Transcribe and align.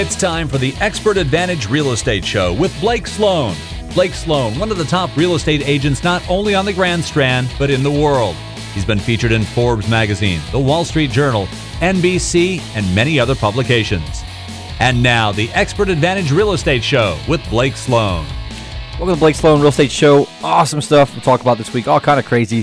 It's 0.00 0.14
time 0.14 0.46
for 0.46 0.58
the 0.58 0.76
Expert 0.76 1.16
Advantage 1.16 1.66
Real 1.66 1.90
Estate 1.90 2.24
Show 2.24 2.54
with 2.54 2.72
Blake 2.80 3.08
Sloan. 3.08 3.56
Blake 3.94 4.14
Sloan, 4.14 4.56
one 4.56 4.70
of 4.70 4.78
the 4.78 4.84
top 4.84 5.10
real 5.16 5.34
estate 5.34 5.60
agents 5.66 6.04
not 6.04 6.22
only 6.30 6.54
on 6.54 6.64
the 6.64 6.72
Grand 6.72 7.02
Strand, 7.02 7.50
but 7.58 7.68
in 7.68 7.82
the 7.82 7.90
world. 7.90 8.36
He's 8.74 8.84
been 8.84 9.00
featured 9.00 9.32
in 9.32 9.42
Forbes 9.42 9.88
magazine, 9.88 10.40
The 10.52 10.58
Wall 10.60 10.84
Street 10.84 11.10
Journal, 11.10 11.46
NBC, 11.80 12.60
and 12.76 12.94
many 12.94 13.18
other 13.18 13.34
publications. 13.34 14.22
And 14.78 15.02
now, 15.02 15.32
the 15.32 15.50
Expert 15.50 15.88
Advantage 15.88 16.30
Real 16.30 16.52
Estate 16.52 16.84
Show 16.84 17.18
with 17.26 17.44
Blake 17.50 17.74
Sloan. 17.76 18.24
Welcome 19.00 19.16
to 19.16 19.16
Blake 19.16 19.34
Sloan 19.34 19.58
Real 19.58 19.70
Estate 19.70 19.90
Show. 19.90 20.28
Awesome 20.44 20.80
stuff 20.80 21.12
we'll 21.12 21.22
talk 21.22 21.40
about 21.40 21.58
this 21.58 21.74
week. 21.74 21.88
All 21.88 21.98
kind 21.98 22.20
of 22.20 22.24
crazy 22.24 22.62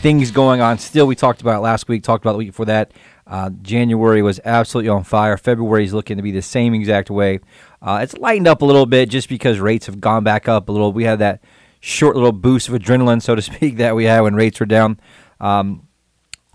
things 0.00 0.30
going 0.30 0.62
on. 0.62 0.78
Still, 0.78 1.06
we 1.06 1.14
talked 1.14 1.42
about 1.42 1.60
last 1.60 1.88
week, 1.88 2.02
talked 2.02 2.24
about 2.24 2.32
the 2.32 2.38
week 2.38 2.48
before 2.48 2.64
that. 2.64 2.90
Uh, 3.30 3.48
January 3.62 4.22
was 4.22 4.40
absolutely 4.44 4.88
on 4.88 5.04
fire. 5.04 5.36
February 5.36 5.84
is 5.84 5.94
looking 5.94 6.16
to 6.16 6.22
be 6.22 6.32
the 6.32 6.42
same 6.42 6.74
exact 6.74 7.10
way. 7.10 7.38
Uh, 7.80 8.00
it's 8.02 8.18
lightened 8.18 8.48
up 8.48 8.60
a 8.60 8.64
little 8.64 8.86
bit 8.86 9.08
just 9.08 9.28
because 9.28 9.60
rates 9.60 9.86
have 9.86 10.00
gone 10.00 10.24
back 10.24 10.48
up 10.48 10.68
a 10.68 10.72
little. 10.72 10.92
We 10.92 11.04
had 11.04 11.20
that 11.20 11.40
short 11.78 12.16
little 12.16 12.32
boost 12.32 12.68
of 12.68 12.74
adrenaline, 12.74 13.22
so 13.22 13.36
to 13.36 13.42
speak, 13.42 13.76
that 13.76 13.94
we 13.94 14.04
had 14.04 14.20
when 14.22 14.34
rates 14.34 14.58
were 14.58 14.66
down. 14.66 14.98
Um, 15.38 15.86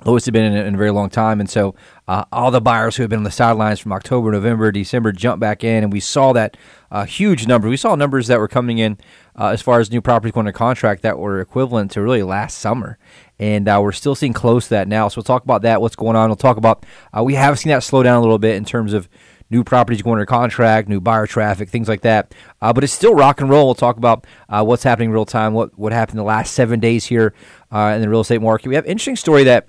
lowest 0.03 0.25
have 0.25 0.33
been 0.33 0.51
in, 0.51 0.67
in, 0.67 0.75
a 0.75 0.77
very 0.77 0.91
long 0.91 1.09
time. 1.09 1.39
And 1.39 1.49
so 1.49 1.75
uh, 2.07 2.25
all 2.31 2.51
the 2.51 2.59
buyers 2.61 2.97
who 2.97 3.03
have 3.03 3.09
been 3.09 3.19
on 3.19 3.23
the 3.23 3.31
sidelines 3.31 3.79
from 3.79 3.93
October, 3.93 4.31
November, 4.31 4.71
December 4.71 5.11
jump 5.11 5.39
back 5.39 5.63
in, 5.63 5.83
and 5.83 5.93
we 5.93 6.01
saw 6.01 6.33
that 6.33 6.57
uh, 6.91 7.05
huge 7.05 7.47
number. 7.47 7.69
We 7.69 7.77
saw 7.77 7.95
numbers 7.95 8.27
that 8.27 8.39
were 8.39 8.47
coming 8.47 8.77
in 8.77 8.97
uh, 9.39 9.47
as 9.47 9.61
far 9.61 9.79
as 9.79 9.91
new 9.91 10.01
properties 10.01 10.33
going 10.33 10.47
under 10.47 10.57
contract 10.57 11.01
that 11.03 11.17
were 11.17 11.39
equivalent 11.39 11.91
to 11.91 12.01
really 12.01 12.23
last 12.23 12.57
summer. 12.57 12.97
And 13.39 13.67
uh, 13.67 13.79
we're 13.81 13.91
still 13.91 14.15
seeing 14.15 14.33
close 14.33 14.65
to 14.65 14.69
that 14.71 14.87
now. 14.87 15.07
So 15.07 15.17
we'll 15.17 15.23
talk 15.23 15.43
about 15.43 15.63
that, 15.63 15.81
what's 15.81 15.95
going 15.95 16.15
on. 16.15 16.29
We'll 16.29 16.37
talk 16.37 16.57
about, 16.57 16.85
uh, 17.15 17.23
we 17.23 17.35
have 17.35 17.59
seen 17.59 17.71
that 17.71 17.83
slow 17.83 18.01
down 18.01 18.17
a 18.17 18.21
little 18.21 18.39
bit 18.39 18.55
in 18.55 18.63
terms 18.63 18.93
of 18.93 19.09
new 19.49 19.63
properties 19.63 20.01
going 20.01 20.13
under 20.13 20.25
contract, 20.25 20.89
new 20.89 21.01
buyer 21.01 21.27
traffic, 21.27 21.69
things 21.69 21.87
like 21.87 22.01
that. 22.01 22.33
Uh, 22.61 22.73
but 22.73 22.83
it's 22.83 22.93
still 22.93 23.13
rock 23.13 23.41
and 23.41 23.49
roll. 23.49 23.67
We'll 23.67 23.75
talk 23.75 23.97
about 23.97 24.25
uh, 24.49 24.63
what's 24.63 24.83
happening 24.83 25.11
real 25.11 25.25
time, 25.25 25.53
what 25.53 25.77
what 25.77 25.93
happened 25.93 26.19
the 26.19 26.23
last 26.23 26.53
seven 26.53 26.79
days 26.79 27.05
here 27.05 27.33
uh, 27.71 27.93
in 27.95 28.01
the 28.01 28.09
real 28.09 28.21
estate 28.21 28.41
market. 28.41 28.69
We 28.69 28.75
have 28.75 28.85
an 28.85 28.91
interesting 28.91 29.15
story 29.15 29.43
that 29.43 29.67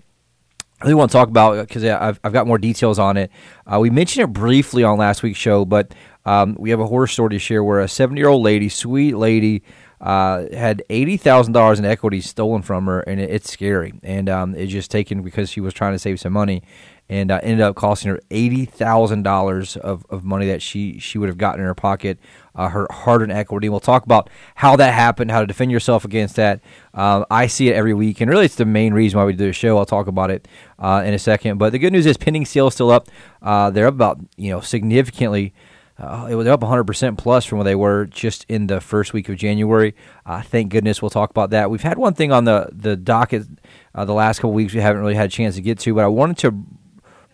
I 0.81 0.85
really 0.85 0.95
want 0.95 1.11
to 1.11 1.17
talk 1.17 1.29
about 1.29 1.67
because 1.67 1.85
I've, 1.85 2.21
I've 2.23 2.33
got 2.33 2.47
more 2.47 2.59
details 2.59 2.99
on 2.99 3.17
it. 3.17 3.31
Uh, 3.67 3.79
we 3.81 3.89
mentioned 3.91 4.25
it 4.25 4.33
briefly 4.33 4.85
on 4.85 4.99
last 4.99 5.23
week's 5.23 5.39
show, 5.39 5.65
but 5.65 5.95
um, 6.27 6.55
we 6.59 6.71
have 6.71 6.81
a 6.81 6.87
horror 6.87 7.07
story 7.07 7.31
to 7.31 7.39
share 7.39 7.65
where 7.65 7.81
a 7.81 7.89
70 7.89 8.21
year 8.21 8.29
old 8.29 8.43
lady, 8.43 8.69
sweet 8.69 9.17
lady, 9.17 9.63
uh, 10.01 10.45
had 10.53 10.83
eighty 10.91 11.17
thousand 11.17 11.53
dollars 11.53 11.79
in 11.79 11.85
equity 11.85 12.21
stolen 12.21 12.63
from 12.63 12.87
her, 12.87 13.01
and 13.01 13.21
it, 13.21 13.31
it's 13.31 13.51
scary. 13.51 13.95
And 14.03 14.29
um, 14.29 14.55
it's 14.55 14.73
just 14.73 14.91
taken 14.91 15.23
because 15.23 15.51
she 15.51 15.61
was 15.61 15.73
trying 15.73 15.93
to 15.93 15.99
save 15.99 16.21
some 16.21 16.33
money, 16.33 16.63
and 17.09 17.31
uh, 17.31 17.41
ended 17.43 17.63
up 17.63 17.77
costing 17.77 18.11
her 18.11 18.21
eighty 18.31 18.65
thousand 18.65 19.23
dollars 19.23 19.77
of 19.77 20.05
of 20.11 20.25
money 20.25 20.47
that 20.47 20.61
she 20.61 20.99
she 20.99 21.19
would 21.19 21.29
have 21.29 21.39
gotten 21.39 21.61
in 21.61 21.67
her 21.67 21.75
pocket, 21.75 22.19
uh, 22.55 22.69
her 22.69 22.87
hard 22.91 23.23
earned 23.23 23.33
equity. 23.33 23.69
We'll 23.69 23.81
talk 23.81 24.05
about 24.05 24.29
how 24.57 24.77
that 24.77 24.93
happened, 24.93 25.31
how 25.31 25.41
to 25.41 25.47
defend 25.47 25.71
yourself 25.71 26.05
against 26.05 26.37
that. 26.37 26.61
Um, 26.93 27.25
I 27.31 27.47
see 27.47 27.69
it 27.69 27.75
every 27.75 27.95
week, 27.95 28.21
and 28.21 28.31
really, 28.31 28.45
it's 28.45 28.57
the 28.57 28.67
main 28.67 28.93
reason 28.93 29.19
why 29.19 29.25
we 29.25 29.33
do 29.33 29.47
the 29.47 29.53
show. 29.53 29.79
I'll 29.79 29.87
talk 29.87 30.09
about 30.09 30.31
it 30.31 30.47
uh, 30.79 31.03
in 31.07 31.15
a 31.15 31.19
second. 31.19 31.57
But 31.59 31.73
the 31.73 31.79
good 31.79 31.93
news 31.93 32.07
is, 32.07 32.17
pending 32.17 32.45
sales 32.45 32.75
still 32.75 32.91
up. 32.91 33.09
Uh, 33.41 33.71
they're 33.71 33.87
up 33.87 33.95
about 33.95 34.19
you 34.37 34.51
know 34.51 34.61
significantly. 34.61 35.55
Uh, 35.99 36.29
it 36.31 36.35
was 36.35 36.47
up 36.47 36.61
100% 36.61 37.17
plus 37.17 37.47
from 37.47 37.59
where 37.59 37.65
they 37.65 37.75
were 37.75 38.05
just 38.05 38.45
in 38.49 38.67
the 38.67 38.81
first 38.81 39.15
week 39.15 39.29
of 39.31 39.37
January. 39.37 39.95
Uh, 40.27 40.43
thank 40.43 40.71
goodness 40.71 41.01
we'll 41.01 41.11
talk 41.11 41.31
about 41.31 41.51
that. 41.51 41.71
We've 41.71 41.83
had 41.83 41.97
one 41.97 42.13
thing 42.13 42.33
on 42.33 42.45
the, 42.45 42.69
the 42.71 42.97
docket 42.97 43.47
uh, 43.95 44.05
the 44.05 44.13
last 44.13 44.39
couple 44.39 44.53
weeks 44.53 44.75
we 44.75 44.81
haven't 44.81 45.01
really 45.01 45.15
had 45.15 45.27
a 45.27 45.33
chance 45.33 45.55
to 45.55 45.63
get 45.63 45.79
to, 45.81 45.95
but 45.95 46.05
I 46.05 46.09
wanted 46.09 46.37
to 46.39 46.55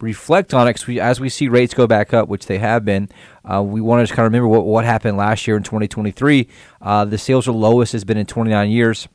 reflect 0.01 0.55
on 0.55 0.69
it 0.69 0.87
we, 0.87 1.01
as 1.01 1.21
we 1.21 1.29
see 1.29 1.49
rates 1.49 1.75
go 1.75 1.87
back 1.87 2.15
up, 2.15 2.29
which 2.29 2.47
they 2.47 2.59
have 2.59 2.85
been. 2.85 3.09
Uh, 3.45 3.63
we 3.63 3.81
want 3.81 4.07
to 4.07 4.15
kind 4.15 4.27
of 4.27 4.33
remember 4.33 4.49
what, 4.49 4.65
what 4.65 4.85
happened 4.85 5.17
last 5.17 5.47
year 5.47 5.57
in 5.57 5.63
2023. 5.63 6.49
Uh, 6.81 7.05
the 7.05 7.19
sales 7.19 7.49
are 7.49 7.53
lowest 7.53 7.93
has 7.93 8.05
been 8.05 8.17
in 8.17 8.27
29 8.27 8.71
years. 8.71 9.09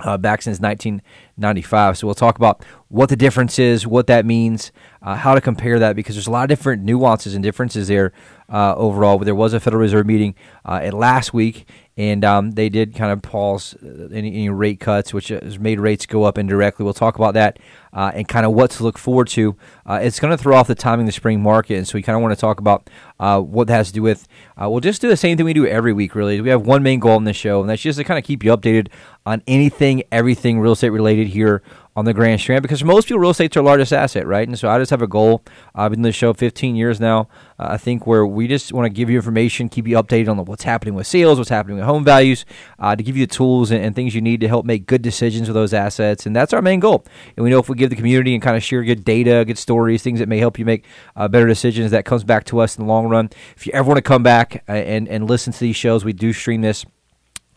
Uh, 0.00 0.16
back 0.16 0.42
since 0.42 0.60
1995. 0.60 1.98
So 1.98 2.06
we'll 2.06 2.14
talk 2.14 2.36
about 2.36 2.64
what 2.86 3.08
the 3.08 3.16
difference 3.16 3.58
is, 3.58 3.84
what 3.84 4.06
that 4.06 4.24
means, 4.24 4.70
uh, 5.02 5.16
how 5.16 5.34
to 5.34 5.40
compare 5.40 5.80
that, 5.80 5.96
because 5.96 6.14
there's 6.14 6.28
a 6.28 6.30
lot 6.30 6.44
of 6.44 6.48
different 6.48 6.84
nuances 6.84 7.34
and 7.34 7.42
differences 7.42 7.88
there 7.88 8.12
uh, 8.48 8.74
overall. 8.76 9.18
But 9.18 9.24
there 9.24 9.34
was 9.34 9.52
a 9.52 9.60
Federal 9.60 9.80
Reserve 9.80 10.06
meeting 10.06 10.34
uh, 10.64 10.90
last 10.92 11.32
week, 11.34 11.68
and 11.96 12.24
um, 12.24 12.52
they 12.52 12.68
did 12.68 12.94
kind 12.94 13.12
of 13.12 13.22
pause 13.22 13.74
uh, 13.82 14.08
any, 14.12 14.28
any, 14.28 14.48
rate 14.48 14.80
cuts, 14.80 15.12
which 15.12 15.28
has 15.28 15.58
made 15.58 15.80
rates 15.80 16.06
go 16.06 16.24
up 16.24 16.38
indirectly. 16.38 16.84
We'll 16.84 16.94
talk 16.94 17.16
about 17.16 17.34
that 17.34 17.58
uh, 17.92 18.12
and 18.14 18.26
kind 18.26 18.46
of 18.46 18.52
what 18.52 18.70
to 18.72 18.82
look 18.82 18.98
forward 18.98 19.28
to. 19.28 19.56
Uh, 19.84 20.00
it's 20.02 20.20
going 20.20 20.30
to 20.30 20.38
throw 20.42 20.56
off 20.56 20.66
the 20.66 20.74
timing 20.74 21.04
of 21.04 21.08
the 21.08 21.12
spring 21.12 21.42
market, 21.42 21.76
and 21.76 21.86
so 21.86 21.96
we 21.96 22.02
kind 22.02 22.16
of 22.16 22.22
want 22.22 22.32
to 22.32 22.40
talk 22.40 22.60
about 22.60 22.88
uh, 23.20 23.40
what 23.40 23.66
that 23.66 23.74
has 23.74 23.88
to 23.88 23.94
do 23.94 24.02
with. 24.02 24.26
We'll 24.56 24.80
just 24.80 25.00
do 25.00 25.08
the 25.08 25.16
same 25.16 25.36
thing 25.36 25.46
we 25.46 25.52
do 25.52 25.66
every 25.66 25.92
week, 25.92 26.14
really. 26.14 26.40
We 26.40 26.48
have 26.48 26.66
one 26.66 26.82
main 26.82 26.98
goal 26.98 27.16
in 27.16 27.24
this 27.24 27.36
show, 27.36 27.60
and 27.60 27.70
that's 27.70 27.82
just 27.82 27.98
to 27.98 28.04
kind 28.04 28.18
of 28.18 28.24
keep 28.24 28.42
you 28.42 28.56
updated 28.56 28.88
on 29.24 29.42
anything, 29.46 30.02
everything 30.10 30.58
real 30.58 30.72
estate 30.72 30.90
related 30.90 31.28
here 31.28 31.62
on 31.98 32.04
the 32.04 32.14
Grand 32.14 32.40
Strand 32.40 32.62
because 32.62 32.84
most 32.84 33.08
people, 33.08 33.18
real 33.18 33.30
estate's 33.30 33.54
their 33.54 33.62
largest 33.62 33.92
asset, 33.92 34.24
right? 34.24 34.46
And 34.46 34.56
so 34.56 34.68
I 34.68 34.78
just 34.78 34.90
have 34.90 35.02
a 35.02 35.08
goal. 35.08 35.42
I've 35.74 35.90
been 35.90 35.98
in 35.98 36.04
the 36.04 36.12
show 36.12 36.32
15 36.32 36.76
years 36.76 37.00
now. 37.00 37.28
Uh, 37.58 37.70
I 37.70 37.76
think 37.76 38.06
where 38.06 38.24
we 38.24 38.46
just 38.46 38.72
want 38.72 38.86
to 38.86 38.88
give 38.88 39.10
you 39.10 39.16
information, 39.16 39.68
keep 39.68 39.88
you 39.88 39.96
updated 39.96 40.28
on 40.28 40.44
what's 40.44 40.62
happening 40.62 40.94
with 40.94 41.08
sales, 41.08 41.38
what's 41.38 41.50
happening 41.50 41.76
with 41.76 41.86
home 41.86 42.04
values, 42.04 42.44
uh, 42.78 42.94
to 42.94 43.02
give 43.02 43.16
you 43.16 43.26
the 43.26 43.34
tools 43.34 43.72
and, 43.72 43.84
and, 43.84 43.96
things 43.96 44.14
you 44.14 44.20
need 44.20 44.40
to 44.40 44.46
help 44.46 44.64
make 44.64 44.86
good 44.86 45.02
decisions 45.02 45.48
with 45.48 45.56
those 45.56 45.74
assets. 45.74 46.24
And 46.24 46.36
that's 46.36 46.52
our 46.52 46.62
main 46.62 46.78
goal. 46.78 47.04
And 47.36 47.42
we 47.42 47.50
know 47.50 47.58
if 47.58 47.68
we 47.68 47.74
give 47.74 47.90
the 47.90 47.96
community 47.96 48.32
and 48.32 48.40
kind 48.40 48.56
of 48.56 48.62
share 48.62 48.84
good 48.84 49.04
data, 49.04 49.42
good 49.44 49.58
stories, 49.58 50.00
things 50.00 50.20
that 50.20 50.28
may 50.28 50.38
help 50.38 50.56
you 50.56 50.64
make 50.64 50.84
uh, 51.16 51.26
better 51.26 51.48
decisions, 51.48 51.90
that 51.90 52.04
comes 52.04 52.22
back 52.22 52.44
to 52.44 52.60
us 52.60 52.78
in 52.78 52.84
the 52.84 52.88
long 52.88 53.08
run. 53.08 53.28
If 53.56 53.66
you 53.66 53.72
ever 53.72 53.88
want 53.88 53.98
to 53.98 54.02
come 54.02 54.22
back 54.22 54.62
uh, 54.68 54.72
and, 54.72 55.08
and 55.08 55.28
listen 55.28 55.52
to 55.52 55.58
these 55.58 55.74
shows, 55.74 56.04
we 56.04 56.12
do 56.12 56.32
stream 56.32 56.60
this 56.60 56.86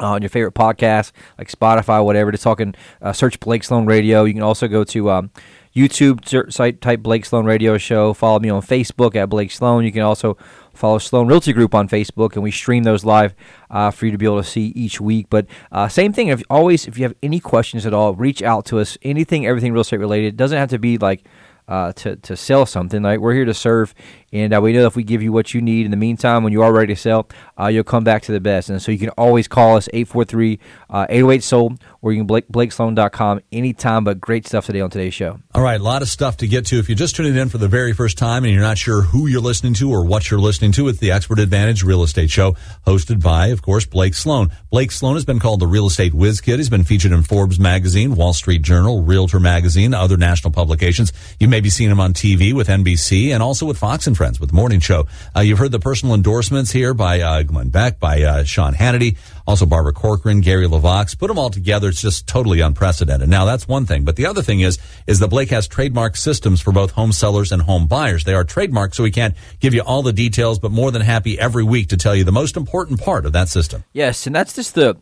uh, 0.02 0.14
on 0.14 0.22
your 0.22 0.30
favorite 0.30 0.56
podcast 0.56 1.12
like 1.38 1.50
Spotify, 1.50 2.04
whatever. 2.04 2.32
To 2.32 2.38
talking, 2.38 2.76
uh, 3.02 3.14
search 3.14 3.40
Blake 3.40 3.64
Sloan 3.64 3.86
Radio. 3.86 4.24
You 4.24 4.34
can 4.34 4.44
also 4.44 4.68
go 4.68 4.84
to 4.86 5.10
um, 5.12 5.32
YouTube 5.76 6.52
site, 6.52 6.82
type 6.82 7.02
Blake 7.02 7.26
Sloan 7.26 7.46
Radio 7.46 7.78
Show. 7.78 8.14
Follow 8.14 8.40
me 8.40 8.50
on 8.50 8.62
Facebook 8.62 9.16
at 9.16 9.30
Blake 9.30 9.52
Sloan. 9.52 9.86
You 9.86 9.92
can 9.92 10.02
also 10.02 10.38
follow 10.74 10.98
Sloan 10.98 11.28
Realty 11.28 11.54
Group 11.54 11.76
on 11.76 11.88
Facebook, 11.88 12.34
and 12.34 12.44
we 12.44 12.52
stream 12.52 12.84
those 12.84 13.06
live 13.06 13.34
uh, 13.70 13.92
for 13.92 14.06
you 14.06 14.12
to 14.12 14.18
be 14.18 14.26
able 14.26 14.42
to 14.42 14.48
see 14.48 14.68
each 14.76 15.00
week. 15.00 15.28
But 15.30 15.46
uh, 15.72 15.88
same 15.88 16.12
thing. 16.12 16.28
If 16.28 16.44
always, 16.50 16.88
if 16.88 16.98
you 16.98 17.04
have 17.04 17.16
any 17.24 17.40
questions 17.40 17.86
at 17.86 17.94
all, 17.94 18.14
reach 18.16 18.42
out 18.42 18.66
to 18.66 18.80
us. 18.80 18.98
Anything, 19.02 19.46
everything 19.46 19.72
real 19.72 19.82
estate 19.82 20.00
related. 20.00 20.28
It 20.28 20.38
doesn't 20.38 20.58
have 20.58 20.70
to 20.70 20.80
be 20.80 20.98
like 20.98 21.24
uh, 21.72 21.94
to 21.94 22.18
to 22.18 22.36
sell 22.36 22.66
something. 22.66 23.02
Like 23.02 23.20
we're 23.20 23.34
here 23.34 23.46
to 23.46 23.54
serve, 23.54 23.96
and 24.34 24.54
uh, 24.54 24.60
we 24.60 24.74
know 24.74 24.86
if 24.86 24.98
we 24.98 25.04
give 25.04 25.24
you 25.24 25.32
what 25.32 25.54
you 25.54 25.62
need 25.62 25.86
in 25.86 25.92
the 25.92 25.98
meantime, 25.98 26.44
when 26.44 26.52
you 26.52 26.62
are 26.64 26.74
ready 26.74 26.94
to 26.94 27.00
sell, 27.00 27.30
uh, 27.58 27.68
you'll 27.68 27.86
come 27.86 28.04
back 28.04 28.24
to 28.24 28.34
the 28.34 28.42
best. 28.42 28.70
And 28.70 28.82
so 28.82 28.92
you 28.92 29.00
can 29.00 29.10
always 29.12 29.48
call 29.48 29.78
us 29.78 29.88
843 29.94 30.60
808 30.92 31.44
sold, 31.44 31.82
or 32.02 32.12
you 32.12 32.20
can 32.20 32.28
blake 32.28 32.50
blakesloan.com 32.50 33.40
anytime. 33.54 34.04
But 34.04 34.20
great 34.20 34.46
stuff 34.46 34.66
today 34.66 34.82
on 34.82 34.90
today's 34.90 35.14
show. 35.14 35.40
All 35.56 35.62
right, 35.62 35.80
a 35.80 35.84
lot 35.84 36.02
of 36.02 36.10
stuff 36.10 36.38
to 36.38 36.48
get 36.48 36.66
to. 36.68 36.80
If 36.80 36.90
you're 36.90 36.98
just 36.98 37.16
tuning 37.16 37.38
in 37.38 37.48
for 37.48 37.58
the 37.58 37.70
very 37.70 37.94
first 37.94 38.18
time 38.18 38.44
and 38.44 38.52
you're 38.54 38.62
not 38.62 38.78
sure 38.78 39.04
who 39.04 39.28
you're 39.28 39.40
listening 39.40 39.74
to 39.76 39.90
or 39.90 40.06
what 40.06 40.30
you're 40.30 40.42
listening 40.42 40.74
to, 40.74 40.90
it's 40.90 41.00
the 41.00 41.12
Expert 41.12 41.40
Advantage 41.40 41.84
Real 41.84 42.04
Estate 42.04 42.30
Show, 42.30 42.58
hosted 42.86 43.24
by, 43.24 43.48
of 43.48 43.62
course, 43.62 43.86
Blake 43.86 44.14
Sloan. 44.14 44.50
Blake 44.70 44.92
Sloan 44.92 45.14
has 45.14 45.24
been 45.24 45.40
called 45.40 45.62
the 45.62 45.68
real 45.68 45.88
estate 45.88 46.14
whiz 46.14 46.42
kid. 46.42 46.60
He's 46.60 46.70
been 46.70 46.84
featured 46.84 47.14
in 47.14 47.24
Forbes 47.24 47.60
magazine, 47.62 48.16
Wall 48.18 48.34
Street 48.34 48.62
Journal, 48.62 49.04
Realtor 49.04 49.40
magazine, 49.40 49.94
other 49.94 50.18
national 50.18 50.52
publications. 50.52 51.14
You 51.40 51.48
may 51.48 51.61
be 51.62 51.70
seeing 51.70 51.90
him 51.90 52.00
on 52.00 52.14
TV 52.14 52.54
with 52.54 52.68
NBC 52.68 53.30
and 53.30 53.42
also 53.42 53.66
with 53.66 53.78
Fox 53.78 54.08
and 54.08 54.18
Friends 54.18 54.40
with 54.40 54.50
the 54.50 54.56
Morning 54.56 54.80
Show. 54.80 55.08
Uh, 55.36 55.42
you've 55.42 55.60
heard 55.60 55.72
the 55.72 55.80
personal 55.80 56.16
endorsements 56.16 56.72
here 56.72 56.94
by 56.94 57.22
uh, 57.22 57.44
Glenn 57.44 57.70
Beck, 57.70 58.00
by 58.00 58.22
uh, 58.22 58.44
Sean 58.44 58.74
Hannity, 58.74 59.18
also 59.48 59.66
Barbara 59.66 59.94
Corcoran, 59.94 60.42
Gary 60.42 60.68
LeVox. 60.68 61.18
Put 61.18 61.28
them 61.28 61.38
all 61.38 61.50
together, 61.50 61.90
it's 61.90 62.02
just 62.02 62.28
totally 62.28 62.60
unprecedented. 62.60 63.30
Now 63.30 63.46
that's 63.46 63.68
one 63.68 63.86
thing, 63.86 64.04
but 64.04 64.16
the 64.16 64.26
other 64.26 64.42
thing 64.42 64.62
is 64.62 64.80
is 65.08 65.20
that 65.20 65.30
Blake 65.30 65.50
has 65.50 65.68
trademark 65.68 66.16
systems 66.16 66.62
for 66.62 66.72
both 66.72 66.92
home 66.92 67.12
sellers 67.12 67.52
and 67.52 67.62
home 67.62 67.88
buyers. 67.88 68.24
They 68.24 68.34
are 68.34 68.44
trademarked, 68.44 68.96
so 68.96 69.04
we 69.04 69.12
can't 69.12 69.36
give 69.60 69.74
you 69.74 69.82
all 69.82 70.02
the 70.02 70.14
details, 70.14 70.60
but 70.60 70.72
more 70.72 70.92
than 70.92 71.02
happy 71.02 71.40
every 71.40 71.64
week 71.64 71.90
to 71.90 71.98
tell 71.98 72.16
you 72.16 72.24
the 72.24 72.32
most 72.32 72.58
important 72.58 73.00
part 73.00 73.26
of 73.26 73.34
that 73.34 73.50
system. 73.50 73.84
Yes, 73.94 74.28
and 74.28 74.36
that's 74.36 74.54
just 74.54 74.76
the 74.76 74.98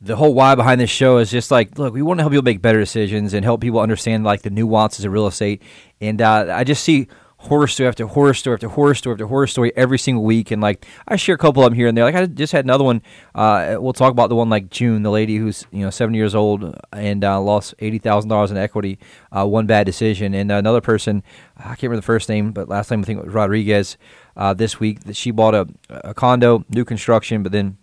the 0.00 0.16
whole 0.16 0.34
why 0.34 0.54
behind 0.54 0.80
this 0.80 0.90
show 0.90 1.18
is 1.18 1.30
just 1.30 1.50
like, 1.50 1.78
look, 1.78 1.94
we 1.94 2.02
want 2.02 2.18
to 2.18 2.22
help 2.22 2.32
people 2.32 2.44
make 2.44 2.60
better 2.60 2.80
decisions 2.80 3.32
and 3.32 3.44
help 3.44 3.60
people 3.60 3.80
understand 3.80 4.24
like 4.24 4.42
the 4.42 4.50
nuances 4.50 5.04
of 5.04 5.12
real 5.12 5.26
estate. 5.26 5.62
And 6.00 6.20
uh, 6.20 6.48
I 6.50 6.64
just 6.64 6.84
see 6.84 7.08
horror 7.44 7.66
story 7.66 7.88
after 7.88 8.06
horror 8.06 8.32
story 8.32 8.54
after 8.54 8.68
horror 8.68 8.94
story 8.94 9.14
after 9.14 9.26
horror 9.26 9.46
story 9.46 9.72
every 9.76 9.98
single 9.98 10.24
week. 10.24 10.50
And 10.50 10.60
like 10.60 10.86
I 11.06 11.16
share 11.16 11.34
a 11.34 11.38
couple 11.38 11.62
of 11.62 11.70
them 11.70 11.74
here 11.74 11.88
and 11.88 11.96
there. 11.96 12.04
Like 12.04 12.14
I 12.14 12.26
just 12.26 12.52
had 12.52 12.64
another 12.64 12.84
one. 12.84 13.02
Uh, 13.34 13.76
we'll 13.78 13.92
talk 13.92 14.10
about 14.10 14.28
the 14.28 14.36
one 14.36 14.50
like 14.50 14.70
June, 14.70 15.02
the 15.02 15.10
lady 15.10 15.36
who's 15.36 15.66
you 15.70 15.80
know 15.80 15.90
seven 15.90 16.14
years 16.14 16.34
old 16.34 16.76
and 16.92 17.24
uh, 17.24 17.40
lost 17.40 17.74
eighty 17.78 17.98
thousand 17.98 18.30
dollars 18.30 18.50
in 18.50 18.56
equity, 18.56 18.98
uh, 19.32 19.46
one 19.46 19.66
bad 19.66 19.84
decision. 19.86 20.34
And 20.34 20.50
another 20.50 20.80
person, 20.80 21.22
I 21.56 21.68
can't 21.68 21.84
remember 21.84 21.96
the 21.96 22.02
first 22.02 22.28
name, 22.28 22.52
but 22.52 22.68
last 22.68 22.90
name 22.90 23.00
I 23.00 23.04
think 23.04 23.20
it 23.20 23.24
was 23.24 23.34
Rodriguez. 23.34 23.96
Uh, 24.36 24.52
this 24.52 24.80
week 24.80 25.04
that 25.04 25.14
she 25.14 25.30
bought 25.30 25.54
a, 25.54 25.68
a 25.88 26.12
condo, 26.12 26.64
new 26.68 26.84
construction, 26.84 27.44
but 27.44 27.52
then 27.52 27.78